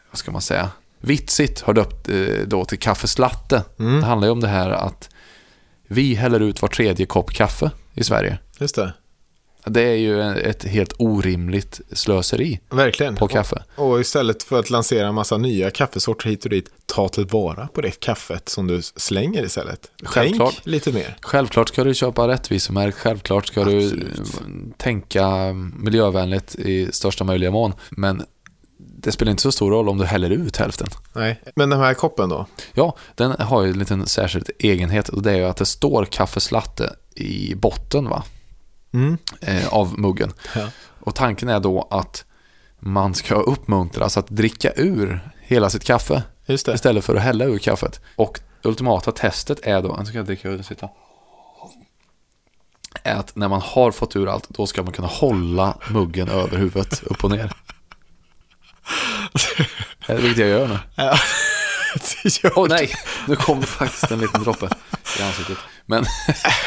[0.09, 2.15] vad ska man säga, vitsigt har döpt eh,
[2.47, 3.63] då till kaffeslatte.
[3.79, 4.01] Mm.
[4.01, 5.09] Det handlar ju om det här att
[5.87, 8.37] vi häller ut var tredje kopp kaffe i Sverige.
[8.59, 8.93] Just det.
[9.65, 13.15] Det är ju ett helt orimligt slöseri Verkligen.
[13.15, 13.63] på kaffe.
[13.75, 17.67] Och, och istället för att lansera en massa nya kaffesorter hit och dit, ta tillvara
[17.67, 19.91] på det kaffet som du slänger istället.
[20.03, 20.53] Självklart.
[20.53, 21.17] Tänk lite mer.
[21.21, 24.17] Självklart ska du köpa rättvisemärkt, självklart ska du Absolut.
[24.19, 24.45] eh,
[24.77, 27.73] tänka miljövänligt i största möjliga mån.
[27.89, 28.23] Men
[28.97, 30.87] det spelar inte så stor roll om du häller ut hälften.
[31.13, 31.41] Nej.
[31.55, 32.45] Men den här koppen då?
[32.73, 36.05] Ja, den har ju en liten särskild egenhet och det är ju att det står
[36.05, 38.23] kaffeslatte i botten va?
[38.93, 39.17] Mm.
[39.41, 40.33] Eh, av muggen.
[40.55, 40.67] Ja.
[40.99, 42.25] Och tanken är då att
[42.79, 46.53] man ska uppmuntras att dricka ur hela sitt kaffe det.
[46.53, 48.01] istället för att hälla ur kaffet.
[48.15, 50.89] Och ultimata testet är då, nu ska jag dricka ur det sitta.
[53.03, 56.57] Är att när man har fått ur allt, då ska man kunna hålla muggen över
[56.57, 57.53] huvudet, upp och ner.
[60.07, 60.79] Eh, Vilket jag gör nu.
[60.95, 61.15] Ja.
[62.23, 62.91] Det gör Åh nej,
[63.27, 64.69] nu kom faktiskt en liten droppe
[65.19, 65.57] i ansiktet.
[65.85, 66.05] Men,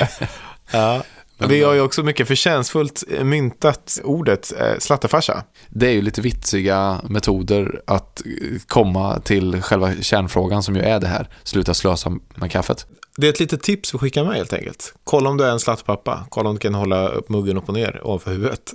[0.71, 1.03] Ja.
[1.39, 5.45] Men- Vi har ju också mycket förtjänstfullt eh, myntat ordet eh, slatterfarsa.
[5.69, 11.01] Det är ju lite vitsiga metoder att eh, komma till själva kärnfrågan som ju är
[11.01, 11.29] det här.
[11.45, 12.87] Sluta slösa med kaffet.
[13.17, 14.95] Det är ett litet tips vi skickar med helt enkelt.
[15.05, 16.27] Kolla om du är en slattpappa.
[16.29, 18.73] Kolla om du kan hålla upp muggen upp och ner ovanför huvudet.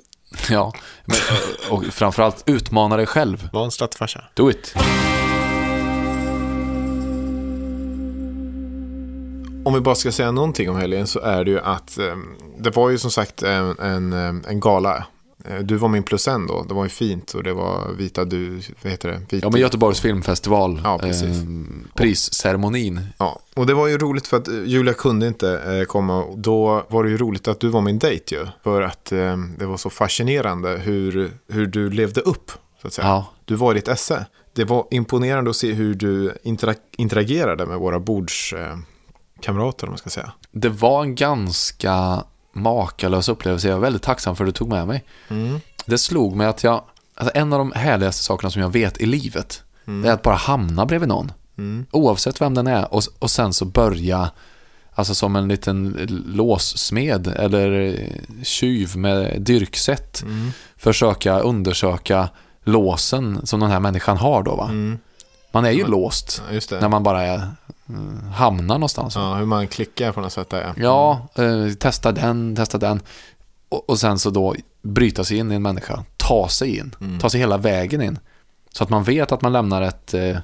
[0.49, 0.73] Ja,
[1.05, 1.17] men,
[1.69, 3.49] och framförallt utmana dig själv.
[3.53, 4.23] Var en slatterfarsa.
[4.33, 4.75] Do it.
[9.65, 12.15] Om vi bara ska säga någonting om helgen så är det ju att eh,
[12.59, 15.05] det var ju som sagt en, en, eh, en gala.
[15.45, 16.63] Eh, Du var min plus en då.
[16.67, 19.21] Det var ju fint och det var vita du, vad heter det?
[19.29, 20.81] Vit, Ja, men Göteborgs filmfestival.
[20.83, 21.23] Ja, precis.
[21.37, 21.43] Eh,
[21.95, 23.01] prisceremonin.
[23.17, 26.23] Ja, och det var ju roligt för att Julia kunde inte eh, komma.
[26.23, 28.47] Och Då var det ju roligt att du var min dejt ju.
[28.63, 32.51] För att eh, det var så fascinerande hur, hur du levde upp.
[32.81, 33.07] Så att säga.
[33.07, 33.25] Ja.
[33.45, 34.25] Du var i ditt esse.
[34.53, 38.77] Det var imponerande att se hur du intera- interagerade med våra bordskamrater, eh,
[39.41, 40.31] kamrater, om man ska säga.
[40.51, 42.23] Det var en ganska
[42.53, 43.67] makalös upplevelse.
[43.67, 45.03] Jag är väldigt tacksam för att du tog med mig.
[45.85, 46.83] Det slog mig att jag,
[47.15, 50.35] alltså en av de härligaste sakerna som jag vet i livet, det är att bara
[50.35, 51.31] hamna bredvid någon.
[51.91, 52.93] Oavsett vem den är.
[52.93, 54.29] Och, och sen så börja,
[54.93, 57.99] alltså som en liten låssmed eller
[58.43, 60.23] tjuv med dyrksätt,
[60.77, 62.29] försöka undersöka
[62.63, 64.69] låsen som den här människan har då va.
[65.51, 67.49] Man är ju låst Ja, när man bara är, mm,
[68.33, 69.15] hamnar någonstans.
[69.15, 70.73] Ja, hur man klickar på något sätt där.
[70.77, 73.01] Ja, eh, testa den, testa den.
[73.69, 76.03] Och, och sen så då bryta sig in i en människa.
[76.17, 76.95] Ta sig in.
[77.21, 78.19] Ta sig hela vägen in.
[78.73, 80.37] Så att man vet att man lämnar ett eh,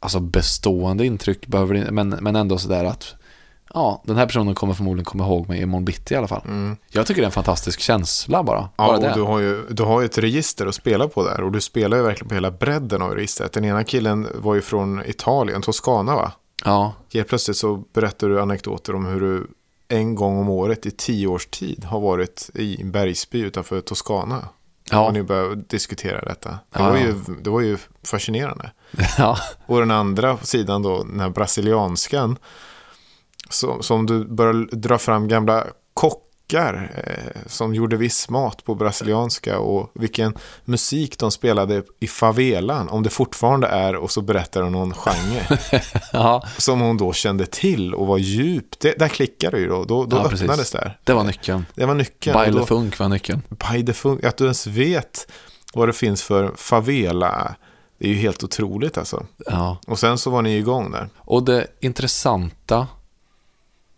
[0.00, 1.46] alltså bestående intryck.
[1.46, 3.14] Behöver, men, men ändå sådär att
[3.74, 6.42] ja, den här personen kommer förmodligen komma ihåg mig imorgon bitti i alla fall.
[6.90, 8.68] Jag tycker det är en fantastisk känsla bara.
[8.76, 9.12] Ja, bara och det.
[9.14, 11.42] du har, ju, du har ju ett register att spela på där.
[11.42, 13.52] Och du spelar ju verkligen på hela bredden av registret.
[13.52, 16.32] Den ena killen var ju från Italien, Toscana va?
[16.64, 19.46] Ja, Helt plötsligt så berättar du anekdoter om hur du
[19.88, 24.48] en gång om året i tio års tid har varit i en bergsby utanför Toscana.
[24.90, 25.06] Ja.
[25.06, 26.50] Och ni börjar diskutera detta.
[26.50, 28.72] Det, Ja, var ju, det var ju fascinerande.
[29.18, 32.38] ja, Och den andra sidan då, den här brasilianskan.
[33.50, 35.66] Som, som du börjar dra fram gamla
[36.46, 39.58] kockar eh, som gjorde viss mat på brasilianska.
[39.58, 42.88] Och vilken musik de spelade i favelan.
[42.88, 45.58] Om det fortfarande är och så berättar hon någon genre.
[46.12, 46.42] ja.
[46.58, 48.80] som hon då kände till och var djupt.
[48.80, 49.84] Det, där klickade det ju då.
[49.84, 50.42] Då, då Ja, precis.
[50.42, 50.98] öppnades där.
[51.04, 51.66] Det var nyckeln.
[51.74, 52.34] Det var nyckeln.
[52.34, 53.42] Baile då- Funk var nyckeln.
[53.48, 55.26] by the fun- att du ens vet
[55.74, 57.54] vad det finns för favela.
[57.98, 59.26] Det är ju helt otroligt alltså.
[59.46, 59.76] Ja.
[59.86, 61.08] Och sen så var ni igång där.
[61.16, 62.86] Och det intressanta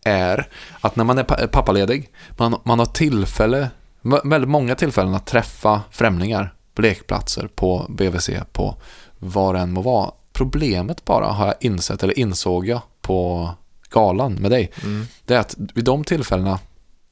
[0.04, 0.48] är
[0.80, 3.70] att när man är pa- pappaledig, man, man har tillfälle,
[4.02, 8.76] vä- väldigt många tillfällen att träffa främlingar på lekplatser, på BVC, på
[9.18, 10.10] vad det än må vara.
[10.32, 13.50] Problemet bara har jag insett, eller insåg jag på
[13.90, 14.70] galan med dig,
[15.24, 16.58] det är att vid de tillfällena,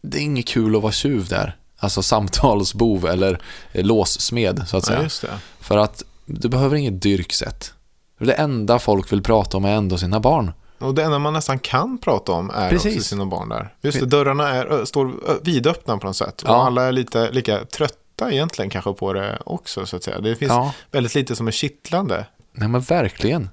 [0.03, 1.57] det är inget kul att vara tjuv där.
[1.79, 3.41] Alltså samtalsbov eller
[3.73, 4.99] eh, låssmed så att säga.
[5.33, 5.39] Ja.
[5.61, 7.73] För att du behöver inget dyrksätt.
[8.19, 10.53] Det enda folk vill prata om är ändå sina barn.
[10.83, 12.97] Och det enda man nästan kan prata om är Precis.
[12.97, 13.75] också sina barn där.
[13.81, 15.13] Just det, dörrarna är, står
[15.45, 16.43] vidöppna på något sätt.
[16.43, 16.67] Och Ja.
[16.67, 20.21] alla är lite lika trötta egentligen kanske på det också så att säga.
[20.21, 20.75] Det finns Ja.
[20.91, 22.27] väldigt lite som är kittlande.
[22.53, 23.51] Nej men verkligen.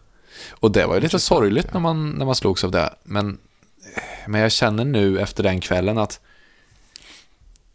[0.52, 2.94] Och det var ju lite sorgligt när man, när man slogs av det.
[3.04, 3.38] Men,
[4.28, 6.20] men jag känner nu efter den kvällen att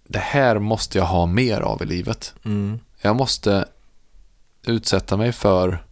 [0.06, 2.34] det här måste jag ha mer av i livet.
[3.00, 3.68] Jag måste
[4.66, 5.84] utsätta mig för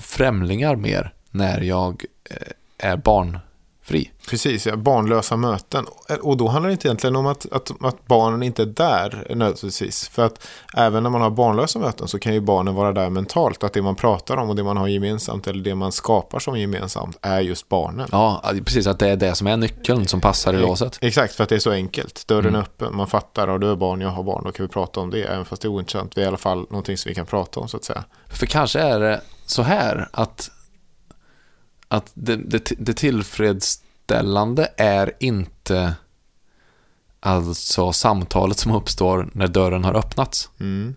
[0.00, 2.36] främlingar mer när jag eh,
[2.82, 4.10] är barnfri.
[4.28, 5.86] Precis, ja, barnlösa möten.
[6.22, 10.08] Och då handlar det inte egentligen om att, att, att barnen inte är där nödvändigtvis.
[10.08, 13.64] För att även när man har barnlösa möten så kan ju barnen vara där mentalt.
[13.64, 16.58] Att det man pratar om och det man har gemensamt eller det man skapar som
[16.58, 18.08] gemensamt är just barnen.
[18.12, 20.98] Ja, precis att det är det som är nyckeln som passar i låset.
[21.00, 22.28] Exakt, för att det är så enkelt.
[22.28, 24.72] Dörren är öppen, man fattar, och du är barn, jag har barn, då kan vi
[24.72, 25.22] prata om det.
[25.22, 27.60] Även fast det är ointressant, det är i alla fall någonting som vi kan prata
[27.60, 28.04] om så att säga.
[28.28, 30.50] För kanske är det så här att,
[31.90, 35.94] att det, det, det tillfredsställande är inte
[37.20, 40.50] alltså samtalet som uppstår när dörren har öppnats.
[40.60, 40.94] Mm.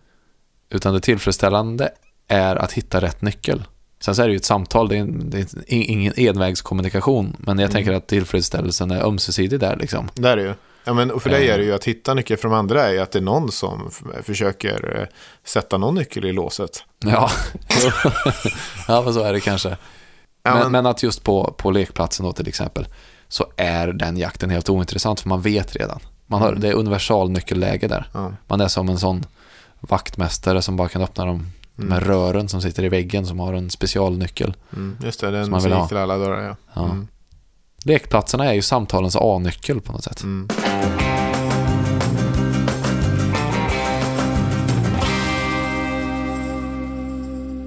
[0.69, 1.91] Utan det tillfredsställande
[2.27, 3.63] är att hitta rätt nyckel.
[3.99, 7.35] Sen så är det ju ett samtal, det är, det är ingen envägskommunikation.
[7.39, 10.09] Men jag tänker att tillfredsställelsen är ömsesidig där liksom.
[10.15, 10.53] Där är det ju.
[10.83, 11.53] Ja, men och för dig Eh.
[11.53, 13.91] är det ju att hitta nyckeln, för de andra är att det är någon som
[14.23, 15.07] försöker eh,
[15.43, 16.83] sätta någon nyckel i låset.
[16.99, 17.31] Ja,
[18.87, 19.77] ja men så är det kanske.
[20.43, 22.87] Men, men, men, att just på, på lekplatsen då till exempel
[23.27, 25.99] så är den jakten helt ointressant för man vet redan.
[26.25, 26.61] Man har, mm.
[26.61, 28.07] det är universalnyckelläge där.
[28.13, 28.31] Ja.
[28.47, 29.25] Man är som en sån
[29.79, 31.89] vaktmästare som bara kan öppna de, mm.
[31.89, 34.53] de rören som sitter i väggen som har en specialnyckel.
[34.73, 34.97] Mm.
[35.03, 35.87] Just det, den som man vill ha.
[35.87, 36.41] till alla dörrar.
[36.41, 36.55] Ja.
[36.73, 36.85] ja.
[36.85, 37.07] Mm.
[37.85, 40.23] Lekplatserna är ju samtalens A-nyckel på något sätt.
[40.23, 40.47] Mm.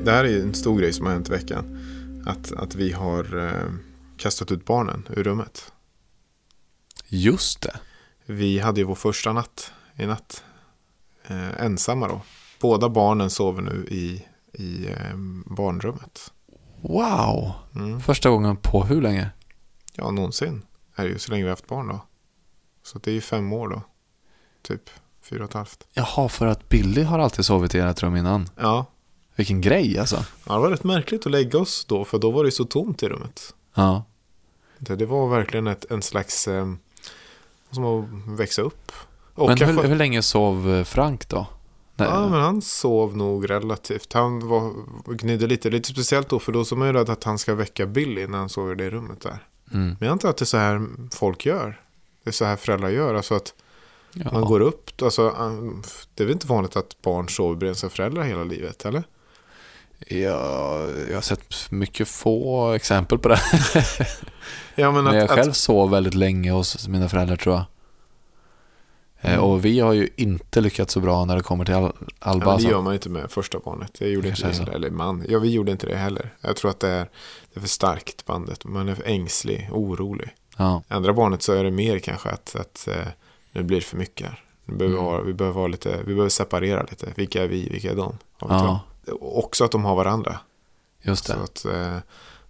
[0.05, 1.76] Det här är en stor grej som har hänt i veckan.
[2.27, 3.73] Att, att vi har eh,
[4.17, 5.73] kastat ut barnen ur rummet.
[7.09, 7.81] Just det.
[8.25, 10.45] Vi hade ju vår första natt i natt.
[11.27, 12.21] Eh, ensamma då.
[12.61, 16.33] Båda barnen sover nu i, i eh, barnrummet.
[16.81, 17.53] Wow.
[17.75, 18.01] Mm.
[18.01, 19.31] Första gången på hur länge?
[19.93, 20.63] Ja, någonsin.
[20.97, 22.07] Är det ju så länge vi har haft barn då.
[22.83, 23.83] Så det är ju fem år då.
[24.63, 24.91] Typ
[25.23, 25.87] fyra och ett halvt.
[25.93, 28.49] Jaha, för att Billy har alltid sovit i ert rum innan.
[28.57, 28.87] Ja.
[29.37, 30.25] Vilken grej alltså.
[30.47, 32.05] ja, det var rätt märkligt att lägga oss då.
[32.05, 33.55] För då var det så tomt i rummet.
[33.75, 34.05] Ja.
[34.79, 36.49] Det, det var verkligen ett, en slags...
[36.49, 36.73] Eh,
[37.71, 38.05] som att
[38.39, 38.93] växa upp.
[39.35, 41.47] Och Men kanske, hur, hur länge sov eh, Frank då?
[41.97, 42.09] Nej.
[42.09, 44.13] Ja, men han sov nog relativt.
[44.13, 44.73] Han var,
[45.07, 45.71] gnidde lite.
[45.71, 48.39] Lite speciellt då, för då så man ju rädd att han ska väcka Billy när
[48.39, 49.47] han sover i det rummet där.
[49.73, 49.87] Mm.
[49.87, 51.81] Men jag antar att det är så här folk gör.
[52.23, 53.15] Det är så här föräldrar gör.
[53.15, 53.55] Alltså att
[54.13, 54.33] Ja.
[54.33, 55.03] man går upp.
[55.03, 55.23] Alltså,
[56.15, 59.05] det är väl inte vanligt att barn sover bredvid sina föräldrar hela livet, eller?
[60.09, 63.41] Ja, jag har sett mycket få exempel på det.
[64.79, 67.61] Ja, men Men jag att, själv att, sov väldigt länge hos mina föräldrar tror jag.
[67.61, 67.67] Eh,
[69.33, 69.41] Mm.
[69.45, 72.47] Och vi har ju inte lyckats så bra när det kommer till Al- ja, Alba.
[72.53, 73.91] men det gör man inte med första barnet.
[74.01, 74.73] Jag gjorde inte det.
[74.73, 75.25] Eller man.
[75.29, 76.35] Ja, vi gjorde inte det heller.
[76.41, 77.09] Jag tror att det är,
[77.55, 78.65] det är för starkt bandet.
[78.65, 80.29] Man är för ängslig, orolig.
[80.57, 80.83] Ja.
[80.89, 83.07] Andra barnet så är det mer kanske att, att eh,
[83.53, 84.43] nu blir det för mycket här.
[84.65, 85.07] Nu behöver Mm.
[85.11, 87.07] vi, ha, vi, behöver ha lite, vi behöver separera lite.
[87.15, 88.19] Vilka är vi, vilka är de?
[88.41, 88.81] Ja,
[89.21, 90.39] Också att de har varandra.
[91.03, 91.33] just det.
[91.33, 91.99] Så att eh,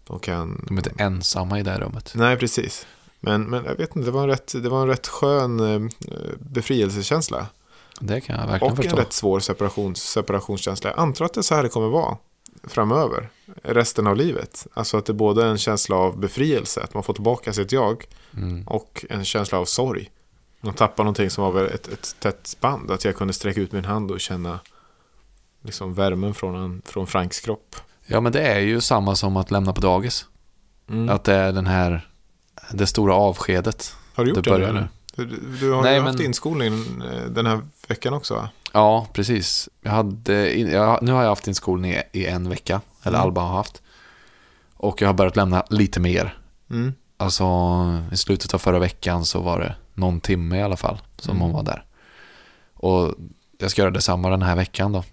[0.07, 0.64] de kan...
[0.69, 2.12] De är inte ensamma i det här rummet.
[2.14, 2.87] Nej, precis.
[3.21, 5.90] Men, men jag vet inte, det var en rätt, det var en rätt skön eh,
[6.38, 7.47] befrielsekänsla.
[8.01, 8.97] Det kan jag verkligen Och en förstå.
[8.97, 10.90] rätt svår separations, separationskänsla.
[10.90, 12.16] Jag antar att det är så här det kommer vara
[12.64, 13.29] framöver.
[13.62, 14.66] Resten av livet.
[14.75, 18.05] Alltså att det både är en känsla av befrielse, att man får tillbaka sitt jag.
[18.37, 18.66] Mm.
[18.66, 20.11] Och en känsla av sorg.
[20.61, 22.90] Man tappar någonting som var ett, ett tätt band.
[22.90, 24.61] Att jag kunde sträcka ut min hand och känna
[25.67, 27.77] liksom värmen från, en, från Franks kropp.
[28.07, 30.27] Ja, men det är ju samma som att lämna på dagis.
[30.91, 31.09] Mm.
[31.09, 32.09] Att det är den här,
[32.73, 33.95] det stora avskedet.
[34.15, 34.89] har du gjort det det, nu?
[35.15, 35.27] Du,
[35.61, 36.75] du har Nej, ju haft men- inskolning
[37.13, 38.49] eh, den här veckan också va?
[38.73, 39.69] Ja, precis.
[39.83, 43.27] Jag hade, jag, nu har jag haft inskolning i, i en vecka, eller Mm.
[43.27, 43.83] Alba har haft.
[44.77, 46.39] Och jag har börjat lämna lite mer.
[46.71, 46.95] Mm.
[47.17, 47.45] Alltså
[48.13, 51.43] i slutet av förra veckan så var det någon timme i alla fall som Mm.
[51.43, 51.85] hon var där.
[52.75, 53.15] Och
[53.59, 55.05] jag ska göra detsamma den här veckan då.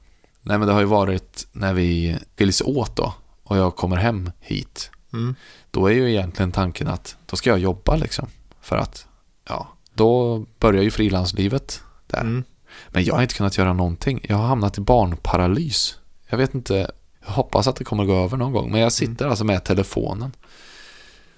[0.43, 4.32] Nej men det har ju varit när vi skiljs åt då och jag kommer hem
[4.39, 4.91] hit.
[5.13, 5.36] Mm.
[5.71, 8.27] Då är ju egentligen tanken att då ska jag jobba liksom.
[8.62, 9.08] För att,
[9.47, 12.21] ja, då börjar ju frilanslivet där.
[12.21, 12.43] Mm.
[12.89, 14.25] Men jag har inte kunnat göra någonting.
[14.29, 15.97] Jag har hamnat i barnparalys.
[16.27, 16.91] Jag vet inte,
[17.25, 18.71] jag hoppas att det kommer gå över någon gång.
[18.71, 20.32] Men jag sitter alltså med telefonen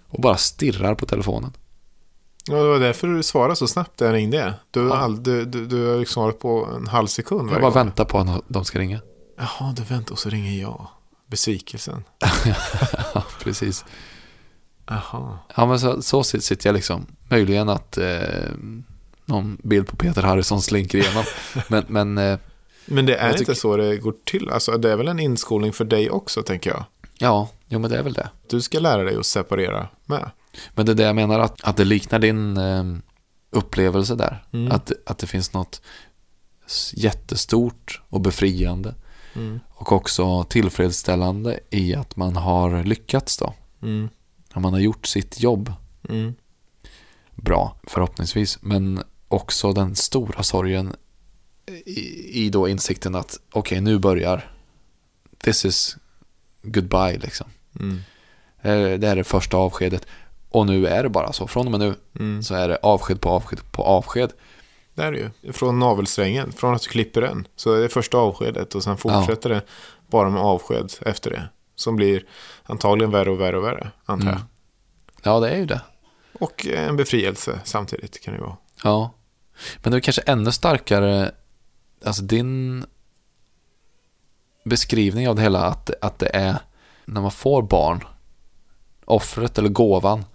[0.08, 1.54] och bara stirrar på telefonen.
[2.48, 4.54] Ja, det var därför du svarade så snabbt när jag ringde.
[4.72, 4.96] Du, Ja.
[4.98, 7.74] all, du, du, du har liksom svarat på en halv sekund Jag bara gång.
[7.74, 9.00] väntar på att de ska ringa.
[9.38, 10.88] Jaha, du väntar och så ringer jag.
[11.28, 12.04] Besvikelsen.
[13.14, 13.86] Ja, precis.
[14.88, 15.38] Jaha.
[15.56, 17.06] Ja, men så, så sit- sitter jag liksom.
[17.30, 18.20] Möjligen att eh,
[19.26, 21.24] någon bild på Peter Harrison slinker igenom.
[21.68, 22.40] men, men eh,
[22.86, 24.50] Men det är inte tycker- så det går till.
[24.50, 26.84] Alltså, det är väl en inskolning för dig också, tänker jag.
[27.18, 28.30] ja, jo men det är väl det.
[28.50, 30.32] Du ska lära dig att separera med.
[30.74, 32.84] Men det är det jag menar, att, att det liknar din eh,
[33.50, 34.46] upplevelse där.
[34.54, 34.72] Mm.
[34.72, 35.82] Att, att det finns något
[36.94, 38.96] jättestort och befriande.
[39.36, 39.60] Mm.
[39.70, 43.54] Och också tillfredsställande i att man har lyckats då.
[43.82, 44.10] Mm.
[44.54, 45.74] När man har gjort sitt jobb
[46.10, 46.36] Mm.
[47.36, 48.58] bra, förhoppningsvis.
[48.62, 50.96] Men också den stora sorgen
[51.86, 54.52] i, i då insikten att okej, nu börjar
[55.38, 55.98] this is
[56.62, 57.48] goodbye liksom.
[57.80, 57.96] Mm.
[58.62, 60.08] Eh, Det här är det första avskedet.
[60.56, 61.48] Och nu är det bara så.
[61.48, 62.44] Från och med nu Mm.
[62.44, 64.34] så är det avsked på avsked på avsked.
[64.94, 65.54] Det är det ju.
[65.54, 67.48] Från navelsträngen, från att du klipper den.
[67.56, 69.62] Så är det första avskedet och sen fortsätter det
[70.08, 71.50] bara med avsked efter det.
[71.76, 72.26] Som blir
[72.64, 74.36] antagligen värre och värre och värre, antar jag.
[74.36, 74.48] Mm.
[75.24, 75.82] Ja, det är ju det.
[76.40, 78.58] Och en befrielse samtidigt kan det vara.
[78.84, 79.12] Ja.
[79.84, 81.32] Men det är kanske ännu starkare,
[82.06, 82.86] alltså din
[84.64, 86.58] beskrivning av det hela, att, att det är
[87.06, 88.04] när man får barn,
[89.06, 90.26] offret eller gåvan,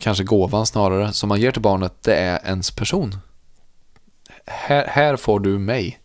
[0.00, 3.18] kanske gåvan snarare, som man ger till barnet, det är ens person.
[4.46, 6.00] Här, här får du mig.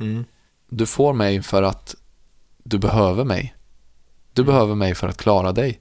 [0.00, 0.24] Mm.
[0.68, 1.94] Du får mig för att
[2.64, 3.54] du behöver mig.
[4.32, 5.80] Du behöver mig för att klara dig.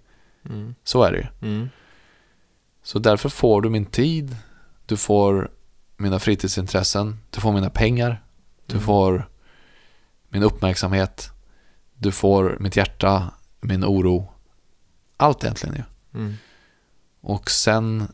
[0.50, 0.76] Mm.
[0.84, 1.47] Så är det ju.
[1.49, 1.70] Mm.
[2.84, 4.36] Så därför får du min tid,
[4.86, 5.51] du får
[5.97, 8.24] mina fritidsintressen, du får mina pengar,
[8.66, 8.86] du Mm.
[8.86, 9.30] får
[10.30, 11.30] min uppmärksamhet,
[11.93, 13.32] du får mitt hjärta,
[13.62, 14.32] min oro.
[15.18, 15.84] Allt egentligen ju.
[17.28, 18.07] Och sen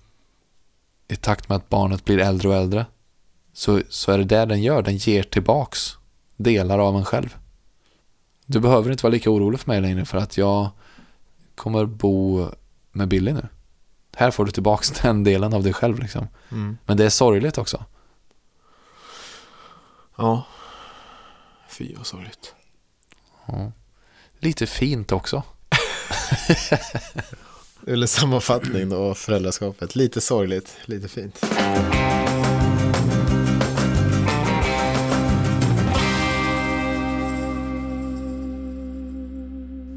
[1.08, 2.86] i takt med att barnet blir äldre och äldre
[3.54, 5.98] så, så är det det den gör, den ger tillbaks
[6.38, 7.38] delar av en själv.
[8.46, 10.70] Du behöver inte vara lika orolig för mig längre för att jag
[11.56, 12.48] kommer bo
[12.92, 13.48] med Billy nu.
[14.16, 16.28] Här får du tillbaka den delen av dig själv liksom.
[16.52, 16.78] Mm.
[16.86, 17.86] Men det är sorgligt också.
[20.18, 20.46] Ja.
[21.70, 22.56] Fy vad sorgligt.
[23.46, 23.72] Ja.
[24.40, 25.44] Lite fint också.
[27.88, 29.96] En sammanfattning då av föräldraskapet.
[29.96, 31.42] Lite sorgligt, lite fint.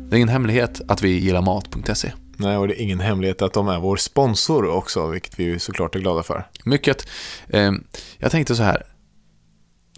[0.08, 2.12] Det är ingen hemlighet att vi gillar mat.se.
[2.36, 5.94] Nej, och det är ingen hemlighet att de är vår sponsor också, vilket vi såklart
[5.94, 6.46] är glada för.
[6.64, 7.08] Mycket.
[7.48, 7.72] Eh,
[8.18, 8.82] jag tänkte så här.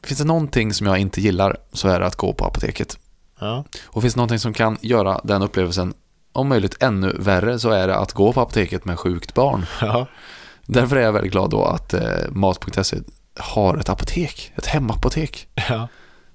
[0.03, 2.99] Finns det någonting som jag inte gillar så är det att gå på apoteket.
[3.41, 3.65] Ja.
[3.85, 5.95] Och finns det någonting som kan göra den upplevelsen
[6.37, 9.67] om möjligt ännu värre så är det att gå på apoteket med sjukt barn.
[9.81, 10.07] Ja.
[10.67, 12.97] Därför är jag väldigt glad då att eh, mat.se
[13.39, 15.49] har ett apotek, ett hemapotek.
[15.69, 15.89] ja.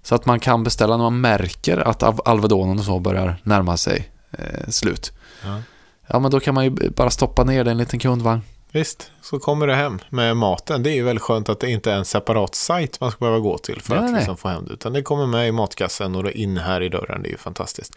[0.04, 3.78] Så att man kan beställa när man märker att Al- Alvedonen och så börjar närma
[3.78, 5.12] sig eh, slut.
[5.46, 5.62] Ja.
[6.08, 8.42] Ja, men då kan man ju bara stoppa ner det i en liten kundvagn.
[8.72, 10.84] Visst, så kommer det hem med maten.
[10.84, 13.40] Det är ju väldigt skönt att det inte är en separat sajt man ska behöva
[13.40, 14.74] gå till för Nej, att liksom få hem det.
[14.74, 17.22] Utan det kommer med i matkassen och då in här i dörren.
[17.22, 17.96] Det är ju fantastiskt.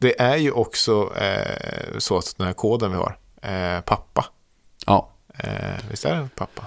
[0.00, 4.24] Det är ju också eh, så att den här koden vi har, eh, pappa.
[4.86, 5.10] Ja.
[5.38, 5.50] Eh,
[5.90, 6.64] visst är det pappa?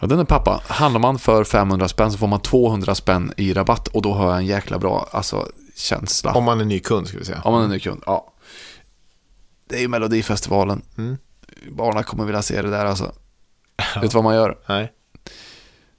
[0.00, 0.62] Ja, den är pappa.
[0.66, 4.28] Handlar man för 500 spänn så får man 200 spänn i rabatt och då har
[4.30, 6.32] jag en jäkla bra alltså, känsla.
[6.32, 7.40] Om man är ny kund ska vi säga.
[7.44, 8.32] Om man är ny kund, ja.
[9.68, 10.82] Det är ju Melodifestivalen.
[10.98, 11.16] Mm.
[11.70, 13.12] Barnen kommer vilja se det där alltså.
[14.00, 14.58] Vet du vad man gör?
[14.66, 14.92] Nej.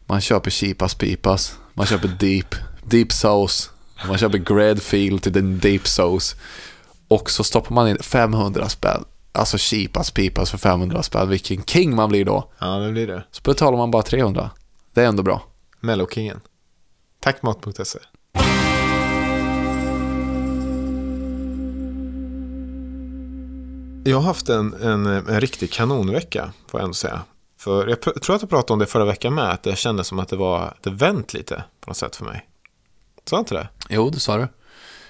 [0.05, 1.57] Man köper cheapas pipas.
[1.73, 3.69] Man köper deep, deep sauce.
[4.07, 6.35] Man köper gräddfil till den deep sauce.
[7.07, 9.03] Och så stoppar man in 500 spänn.
[9.31, 11.29] Alltså cheapas pipas för 500 spänn.
[11.29, 12.51] Vilken king man blir då.
[12.59, 13.23] Ja, det blir det.
[13.31, 14.49] Så betalar man bara 300.
[14.93, 15.41] Det är ändå bra.
[15.79, 16.39] Mellokingen.
[17.19, 17.99] Tack mat.se.
[24.07, 27.21] Jag har haft en, en, en riktig kanonvecka, får jag ändå säga.
[27.57, 30.19] För jag tror att jag pratade om det förra veckan med, att det kändes som
[30.19, 32.49] att det var det vänt lite på något sätt för mig.
[33.25, 33.67] Sa jag inte det?
[33.89, 34.47] Jo, det sa du.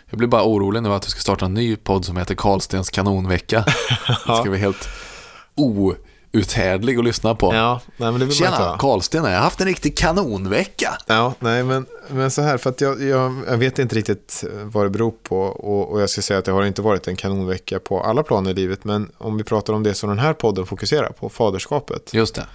[0.10, 2.90] Jag blir bara orolig nu att du ska starta en ny podd som heter Karlstens
[2.90, 3.66] kanonvecka.
[4.28, 4.90] Det ska bli helt
[5.56, 7.54] outhärdlig att lyssna på.
[7.54, 8.78] Ja, nej, men det vill man Tjena, ha.
[8.78, 10.98] Karlsten, jag har haft en riktig kanonvecka.
[11.08, 14.86] Ja, nej, men, men så här, för att jag, jag, jag vet inte riktigt vad
[14.86, 17.80] det beror på och, och jag ska säga att det har inte varit en kanonvecka
[17.80, 20.66] på alla plan i livet, men om vi pratar om det som den här podden
[20.66, 22.46] fokuserar på, faderskapet, Just det.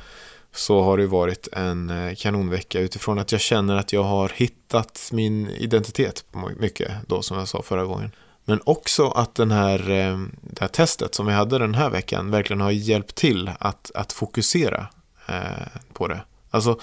[0.53, 5.09] Så har det varit en eh, kanonvecka utifrån att jag känner att jag har hittat
[5.12, 6.24] min identitet
[6.59, 8.11] mycket då som jag sa förra gången.
[8.44, 12.30] Men också att den här, eh, det här testet som vi hade den här veckan
[12.30, 14.86] verkligen har hjälpt till att, att fokusera
[15.26, 16.20] eh, på det.
[16.51, 16.78] Alltså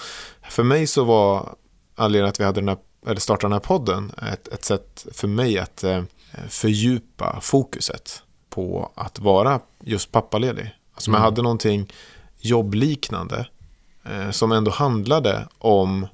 [0.50, 1.54] för mig så var
[1.94, 5.28] anledningen att vi hade den här, eller startade den här podden ett, ett sätt för
[5.28, 5.84] mig att
[6.48, 10.74] fördjupa fokuset på att vara just pappaledig.
[10.94, 11.24] Alltså om jag Mm.
[11.24, 11.92] hade någonting
[12.40, 13.46] jobbliknande
[14.30, 16.06] som ändå handlade om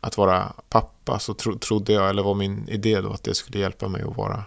[0.00, 3.58] att vara pappa så tro, trodde jag, eller var min idé då, att det skulle
[3.58, 4.44] hjälpa mig att vara,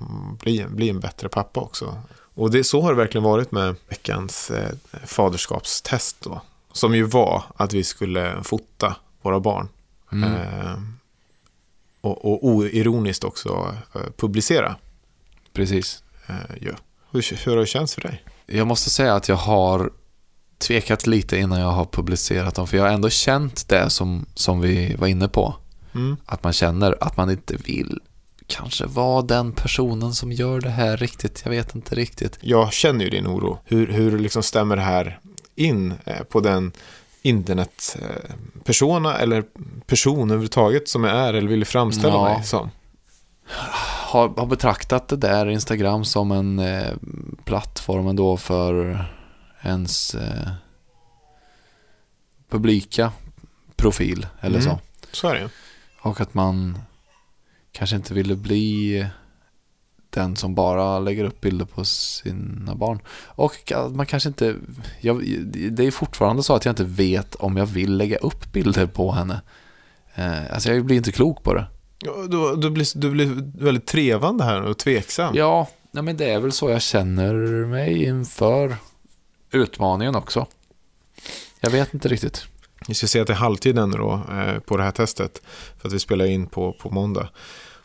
[0.00, 2.02] mm, bli, bli en bättre pappa också.
[2.34, 4.70] Och det, så har det verkligen varit med veckans eh,
[5.04, 6.40] faderskapstest då.
[6.72, 9.68] Som ju var att vi skulle fota våra barn.
[10.12, 10.34] Mm.
[10.34, 10.74] Eh,
[12.00, 14.76] och, och oironiskt också eh, publicera.
[15.52, 16.02] Precis.
[16.26, 16.72] Eh, ja.
[17.10, 18.24] hur, hur har det känts för dig?
[18.46, 19.90] Jag måste säga att jag har
[20.60, 22.66] tvekat lite innan jag har publicerat dem.
[22.66, 25.54] För jag har ändå känt det som, som vi var inne på.
[25.94, 26.16] Mm.
[26.26, 27.98] Att man känner att man inte vill
[28.46, 31.40] kanske vara den personen som gör det här riktigt.
[31.44, 32.38] Jag vet inte riktigt.
[32.40, 33.58] jag känner ju din oro.
[33.64, 35.18] Hur, hur liksom stämmer det här
[35.54, 36.72] in eh, på den
[37.22, 39.44] internetpersona eller
[39.86, 42.24] person överhuvudtaget som jag är eller vill framställa Ja.
[42.24, 42.70] mig som?
[44.06, 46.92] Har, har betraktat det där Instagram som en eh,
[47.44, 49.04] plattform ändå för
[49.62, 50.48] ens eh,
[52.48, 53.12] publika
[53.76, 54.70] profil eller Mm.
[54.72, 54.80] så.
[55.12, 55.48] Så är det.
[56.02, 56.78] Och att man
[57.72, 59.06] kanske inte ville bli
[60.10, 63.00] den som bara lägger upp bilder på sina barn.
[63.26, 64.56] Och att man kanske inte...
[65.00, 65.24] Jag,
[65.72, 69.12] det är fortfarande så att jag inte vet om jag vill lägga upp bilder på
[69.12, 69.40] henne.
[70.14, 71.66] Eh, alltså jag blir inte klok på det.
[72.28, 75.34] Du, du, blir, du blir väldigt trevande här och tveksam.
[75.36, 77.34] Ja, nej men det är väl så jag känner
[77.66, 78.76] mig inför
[79.50, 80.46] utmaningen också.
[81.60, 82.46] Jag vet inte riktigt.
[82.88, 85.42] Vi ska se att det är halvtid ännu då eh, på det här testet.
[85.78, 87.28] För att vi spelar in på, på måndag.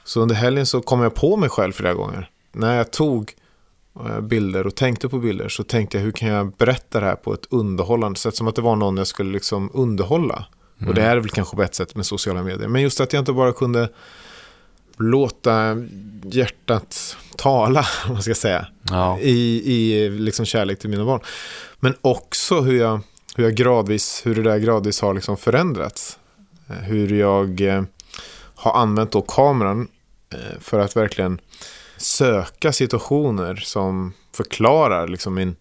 [0.03, 2.30] Så under helgen så kom jag på mig själv flera gånger.
[2.51, 3.34] När jag tog
[4.05, 7.16] eh, bilder och tänkte på bilder så tänkte jag hur kan jag berätta det här
[7.16, 8.36] på ett underhållande sätt.
[8.36, 10.45] Som att det var någon jag skulle liksom underhålla.
[10.88, 12.68] Och det är väl kanske på ett sätt med sociala medier.
[12.68, 13.89] Men just att jag inte bara kunde
[14.98, 15.76] låta
[16.24, 18.68] hjärtat tala, man ska säga.
[18.89, 19.20] Ja.
[19.20, 21.22] I, i liksom kärlek till mina barn.
[21.80, 23.00] Men också hur jag,
[23.36, 26.20] hur jag gradvis, hur det där gradvis har liksom förändrats.
[26.70, 27.84] Eh, Hur jag eh,
[28.56, 29.88] har använt då kameran
[30.34, 31.41] eh, för att verkligen
[31.98, 35.56] söka situationer som förklarar liksom min,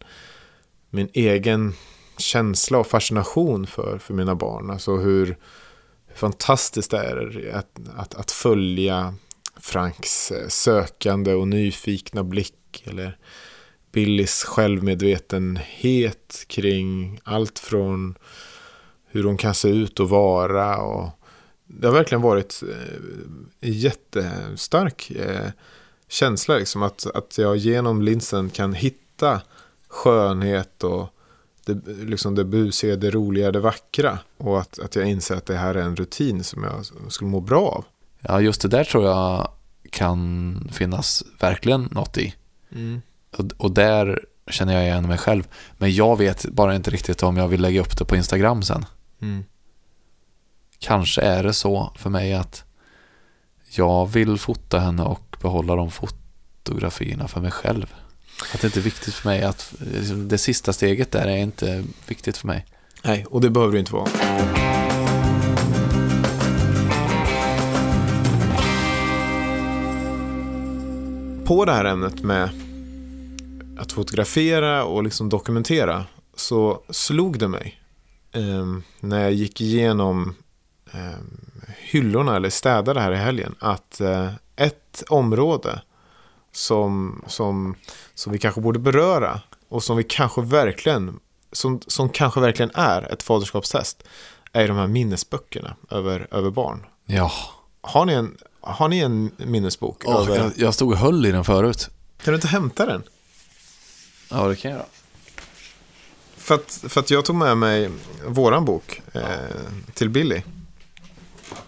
[0.90, 1.74] min egen
[2.18, 4.70] känsla och fascination för, för mina barn.
[4.70, 5.26] Alltså hur,
[6.06, 9.14] hur fantastiskt det är att, att, att följa
[9.64, 12.84] Franks eh, sökande och nyfikna blick.
[12.86, 13.18] Eller
[13.92, 18.14] Billys självmedvetenhet kring allt från
[19.06, 20.76] hur hon kan se ut och vara.
[20.76, 21.10] Och
[21.66, 22.94] det har verkligen varit eh,
[23.60, 25.50] en jättestark eh,
[26.08, 26.56] känsla.
[26.56, 29.40] Liksom, att, att jag genom linsen kan hitta
[29.88, 31.08] skönhet och
[31.66, 34.18] det, liksom det busiga, det roliga, det vackra.
[34.36, 37.40] Och att, att jag inser att det här är en rutin som jag skulle må
[37.40, 37.84] bra av
[38.28, 39.50] ja, just det där tror jag
[39.90, 42.34] kan finnas verkligen något i.
[43.36, 45.48] Och, och där känner jag igen mig själv.
[45.78, 48.86] Men jag vet bara inte riktigt om jag vill lägga upp det på Instagram sen.
[49.22, 49.44] Mm.
[50.78, 52.64] Kanske är det så för mig att
[53.70, 57.94] jag vill fota henne och behålla de fotografierna för mig själv.
[58.54, 61.84] Att det inte är viktigt för mig att liksom, det sista steget där är inte
[62.06, 62.66] viktigt för mig.
[63.04, 64.63] Nej, och det behöver det inte vara.
[71.46, 72.48] På det här ämnet med
[73.78, 76.04] att fotografera och liksom dokumentera
[76.36, 77.80] så slog det mig
[78.32, 78.66] eh,
[79.00, 80.34] när jag gick igenom
[80.92, 81.18] eh,
[81.78, 85.82] hyllorna eller städade här i helgen att eh, ett område
[86.52, 87.74] som, som,
[88.14, 91.20] som vi kanske borde beröra och som vi kanske verkligen
[91.52, 94.04] som, som kanske verkligen är ett faderskapstest
[94.52, 96.86] är de här minnesböckerna över, över barn.
[97.06, 97.32] Ja,
[97.80, 98.36] Har ni en,
[98.66, 100.02] har ni en minnesbok?
[100.06, 101.90] Åh, över, jag, jag stod och höll i den förut.
[102.22, 103.02] Kan du inte hämta den?
[104.30, 104.88] Ja, det kan jag göra.
[106.36, 107.90] För att, för att jag tog med mig
[108.26, 109.22] våran bok eh,
[109.94, 110.42] till Billy.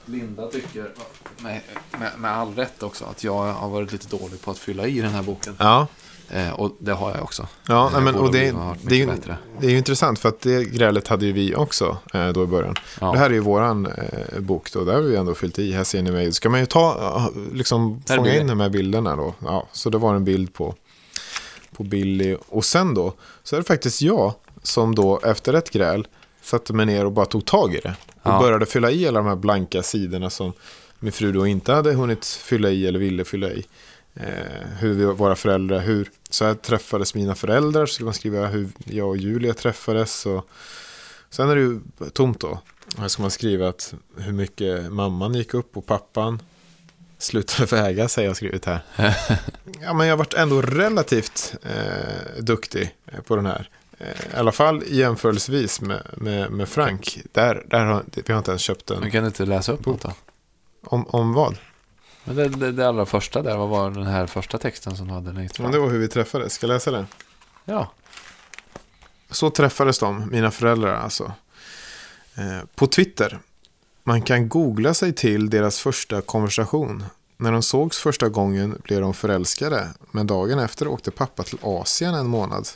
[0.05, 0.93] Linda tycker,
[1.39, 1.61] med,
[1.99, 5.01] med, med all rätt också, att jag har varit lite dålig på att fylla i
[5.01, 5.57] den här boken.
[5.59, 5.87] Ja,
[6.31, 7.47] Eh, och det har jag också.
[7.69, 8.39] ja Jag men, och det,
[8.83, 9.07] det, är ju,
[9.61, 12.47] det är ju intressant för att det grälet hade ju vi också eh, då i
[12.47, 12.75] början.
[13.01, 13.13] Ja.
[13.13, 15.73] Det här är ju våran eh, bok då, där har vi ändå fyllt i.
[15.73, 16.33] Här ser ni mig.
[16.33, 19.35] Ska man ju ta, eh, liksom Här är fånga in de här bilderna då.
[19.45, 20.75] Ja, så det var en bild på,
[21.77, 22.37] på Billy.
[22.49, 23.13] Och sen då,
[23.43, 26.07] så är det faktiskt jag som då efter ett gräl
[26.43, 27.97] satte mig ner och bara tog tag i det.
[28.23, 28.39] Och Ja.
[28.41, 30.53] började fylla i alla de här blanka sidorna som
[30.99, 33.67] min fru då inte hade hunnit fylla i eller ville fylla i.
[34.17, 38.47] Eh, hur vi, våra föräldrar, hur, så här träffades mina föräldrar, så skulle man skriva
[38.47, 40.27] hur jag och Julia träffades.
[40.27, 40.49] Och,
[41.31, 41.81] sen är det ju
[42.13, 42.61] tomt då.
[42.99, 46.43] Här ska man skriva att hur mycket mamman gick upp och pappan
[47.19, 48.81] slutade väga, säger jag skrivit här.
[49.81, 53.69] ja, men jag har varit ändå relativt eh, duktig eh, på den här.
[53.99, 57.19] Eh, I alla fall jämförelsevis med, med, med Frank.
[57.33, 59.11] Där, där har, vi har inte ens köpt Men den.
[59.11, 60.13] kan du inte läsa upp något då?
[60.85, 61.57] Om, om vad?
[62.27, 65.15] Men det, det, det allra första där, vad var den här första texten som du
[65.15, 65.73] hade längst Men fram?
[65.73, 66.53] det var hur vi träffades.
[66.53, 67.07] Ska jag läsa den?
[67.65, 67.93] Ja,
[69.31, 71.33] Så träffades de, mina föräldrar alltså.
[72.35, 73.39] Eh, på Twitter.
[74.05, 77.05] Man kan googla sig till deras första konversation.
[77.37, 79.89] När de sågs första gången blev de förälskade.
[80.11, 82.69] Men dagen efter åkte pappa till Asien en månad.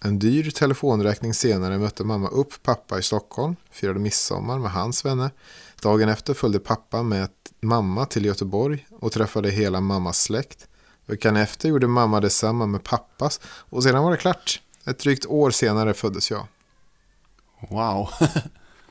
[0.00, 3.56] En dyr telefonräkning senare mötte mamma upp pappa i Stockholm.
[3.70, 5.30] Firade midsommar med hans vänner.
[5.82, 7.28] Dagen efter följde pappa med
[7.64, 10.68] mamma till Göteborg och träffade hela mammas släkt.
[11.06, 14.60] Veckan efter gjorde mamma detsamma med pappas och sedan var det klart.
[14.84, 16.46] Ett drygt år senare föddes jag.
[17.70, 18.10] wow.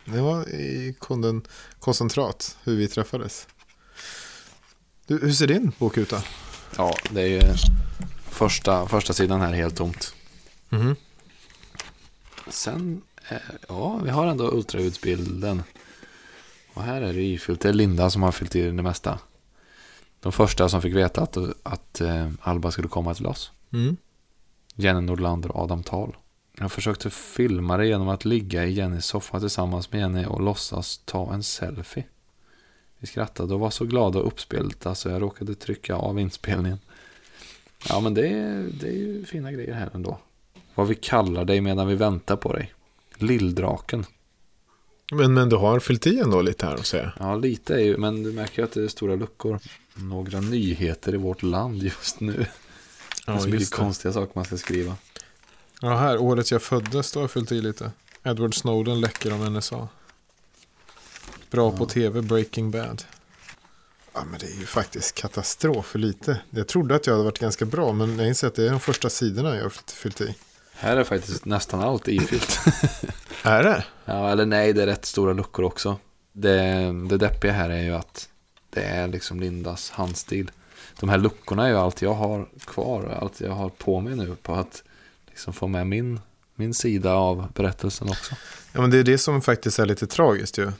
[0.05, 1.41] Det var i konden,
[1.79, 3.47] koncentrat hur vi träffades.
[5.07, 6.17] Du, hur ser din bok ut då?
[6.77, 7.41] ja, det är ju
[8.29, 10.15] första, första sidan här helt tomt.
[10.69, 10.95] Mhm.
[12.47, 15.63] Sen, eh, ja, vi har ändå ultraljudsbilden.
[16.73, 17.61] Och här är det ifyllt.
[17.61, 19.19] Det är Linda som har fyllt i det mesta.
[20.19, 23.51] De första som fick veta att, att eh, Alba skulle komma till oss.
[23.73, 23.97] Mm.
[24.75, 26.15] Jenny Nordlander och Adam Tal.
[26.59, 31.01] Jag försökte filma det genom att ligga i Jennys soffa tillsammans med Jenny och låtsas
[31.05, 32.03] ta en selfie.
[32.97, 36.79] Vi skrattade och var så glada och uppspelta så jag råkade trycka av inspelningen.
[37.89, 40.17] Ja men det är, det är ju fina grejer här ändå.
[40.75, 42.73] Vad vi kallar dig medan vi väntar på dig.
[43.17, 44.05] Lilldraken.
[45.11, 47.13] Men, men du har fyllt i ändå lite här och säga.
[47.19, 49.59] Ja lite är ju, men du märker ju att det är stora luckor.
[49.93, 52.45] Några nyheter i vårt land just nu.
[53.25, 54.95] det är så mycket konstiga saker man ska skriva.
[55.81, 57.91] Ja, här, året jag föddes, då har jag fyllt i lite.
[58.23, 59.87] Edward Snowden läcker om NSA.
[61.51, 63.03] Bra på tv, Breaking Bad.
[64.13, 66.41] Ja, men det är ju faktiskt katastrof för lite.
[66.49, 68.79] Jag trodde att jag hade varit ganska bra, men jag inser att det är de
[68.79, 70.35] första sidorna jag har fyllt i.
[70.73, 72.59] Här är faktiskt nästan allt ifyllt.
[73.43, 73.85] är det?
[74.05, 75.97] Ja, eller nej, det är rätt stora luckor också.
[76.31, 78.29] Det, det deppiga här är ju att
[78.69, 80.51] det är liksom Lindas handstil.
[80.99, 84.35] De här luckorna är ju allt jag har kvar, allt jag har på mig nu
[84.41, 84.83] på att
[85.27, 86.19] liksom få med min,
[86.55, 88.35] min sida av berättelsen också.
[88.73, 90.71] Ja, men det är det som faktiskt är lite tragiskt ju.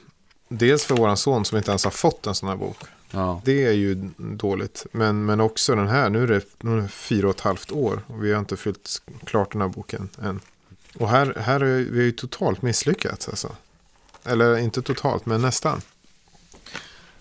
[0.48, 2.76] Dels för våran son som inte ens har fått en sån här bok.
[3.10, 4.86] Ja, Det är ju dåligt.
[4.92, 7.72] Men, men också den här, nu är, det, nu är det fyra och ett halvt
[7.72, 8.02] år.
[8.06, 10.40] Och vi har inte fyllt klart den här boken än.
[10.98, 13.56] Och här, här är vi ju totalt misslyckats alltså.
[14.24, 15.80] Eller inte totalt, men nästan.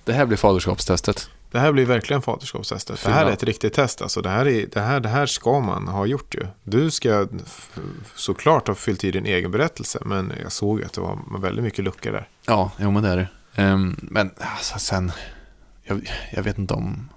[0.03, 1.29] det här blir faderskapstestet.
[1.51, 3.03] Det här blir verkligen faderskapstestet.
[3.03, 3.29] Det här Fyra.
[3.29, 4.01] är ett riktigt test.
[4.01, 6.47] Alltså det, här är, det, här, det här ska man ha gjort ju.
[6.63, 7.27] Du ska
[8.15, 9.99] såklart ha fyllt i din egen berättelse.
[10.05, 12.27] Men jag såg att det var väldigt mycket luckor där.
[12.45, 13.27] Ja, jo men det är det.
[13.55, 15.11] Ehm, men alltså, sen,
[15.83, 17.09] jag, jag vet inte om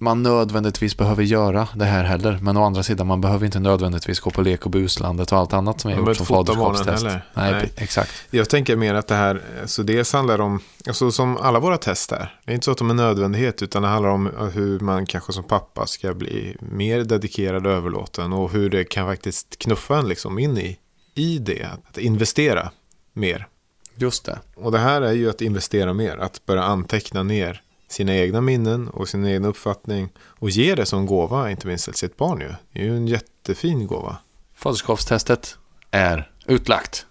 [0.00, 2.38] man nödvändigtvis behöver göra det här heller.
[2.42, 5.52] Men å andra sidan, man behöver inte nödvändigtvis gå på lek och buslandet och allt
[5.52, 7.04] annat som Man gjort som faderskapstest.
[7.04, 7.72] Nej, Nej.
[7.76, 8.12] exakt.
[8.30, 12.12] Jag tänker mer att det här, så dels handlar om, alltså som alla våra test
[12.12, 12.38] är.
[12.44, 15.32] Det är inte så att de är nödvändighet, utan det handlar om hur man kanske
[15.32, 18.32] som pappa ska bli mer dedikerad och överlåten.
[18.32, 20.78] Och hur det kan faktiskt knuffa en liksom in i,
[21.14, 22.70] i det, att investera
[23.12, 23.46] mer.
[23.94, 24.38] Just det.
[24.54, 28.88] Och det här är ju att investera mer, att börja anteckna ner sina egna minnen
[28.88, 30.08] och sin egen uppfattning.
[30.18, 32.54] Och ge det som gåva, inte minst till sitt barn ju.
[32.72, 34.16] Det är ju en jättefin gåva.
[34.54, 35.58] Faderskapstestet
[35.90, 37.06] är utlagt.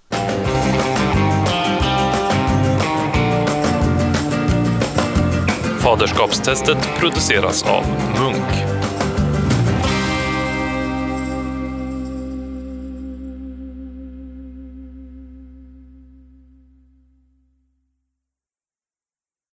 [5.79, 7.83] Faderskapstestet produceras av
[8.19, 8.44] Munk.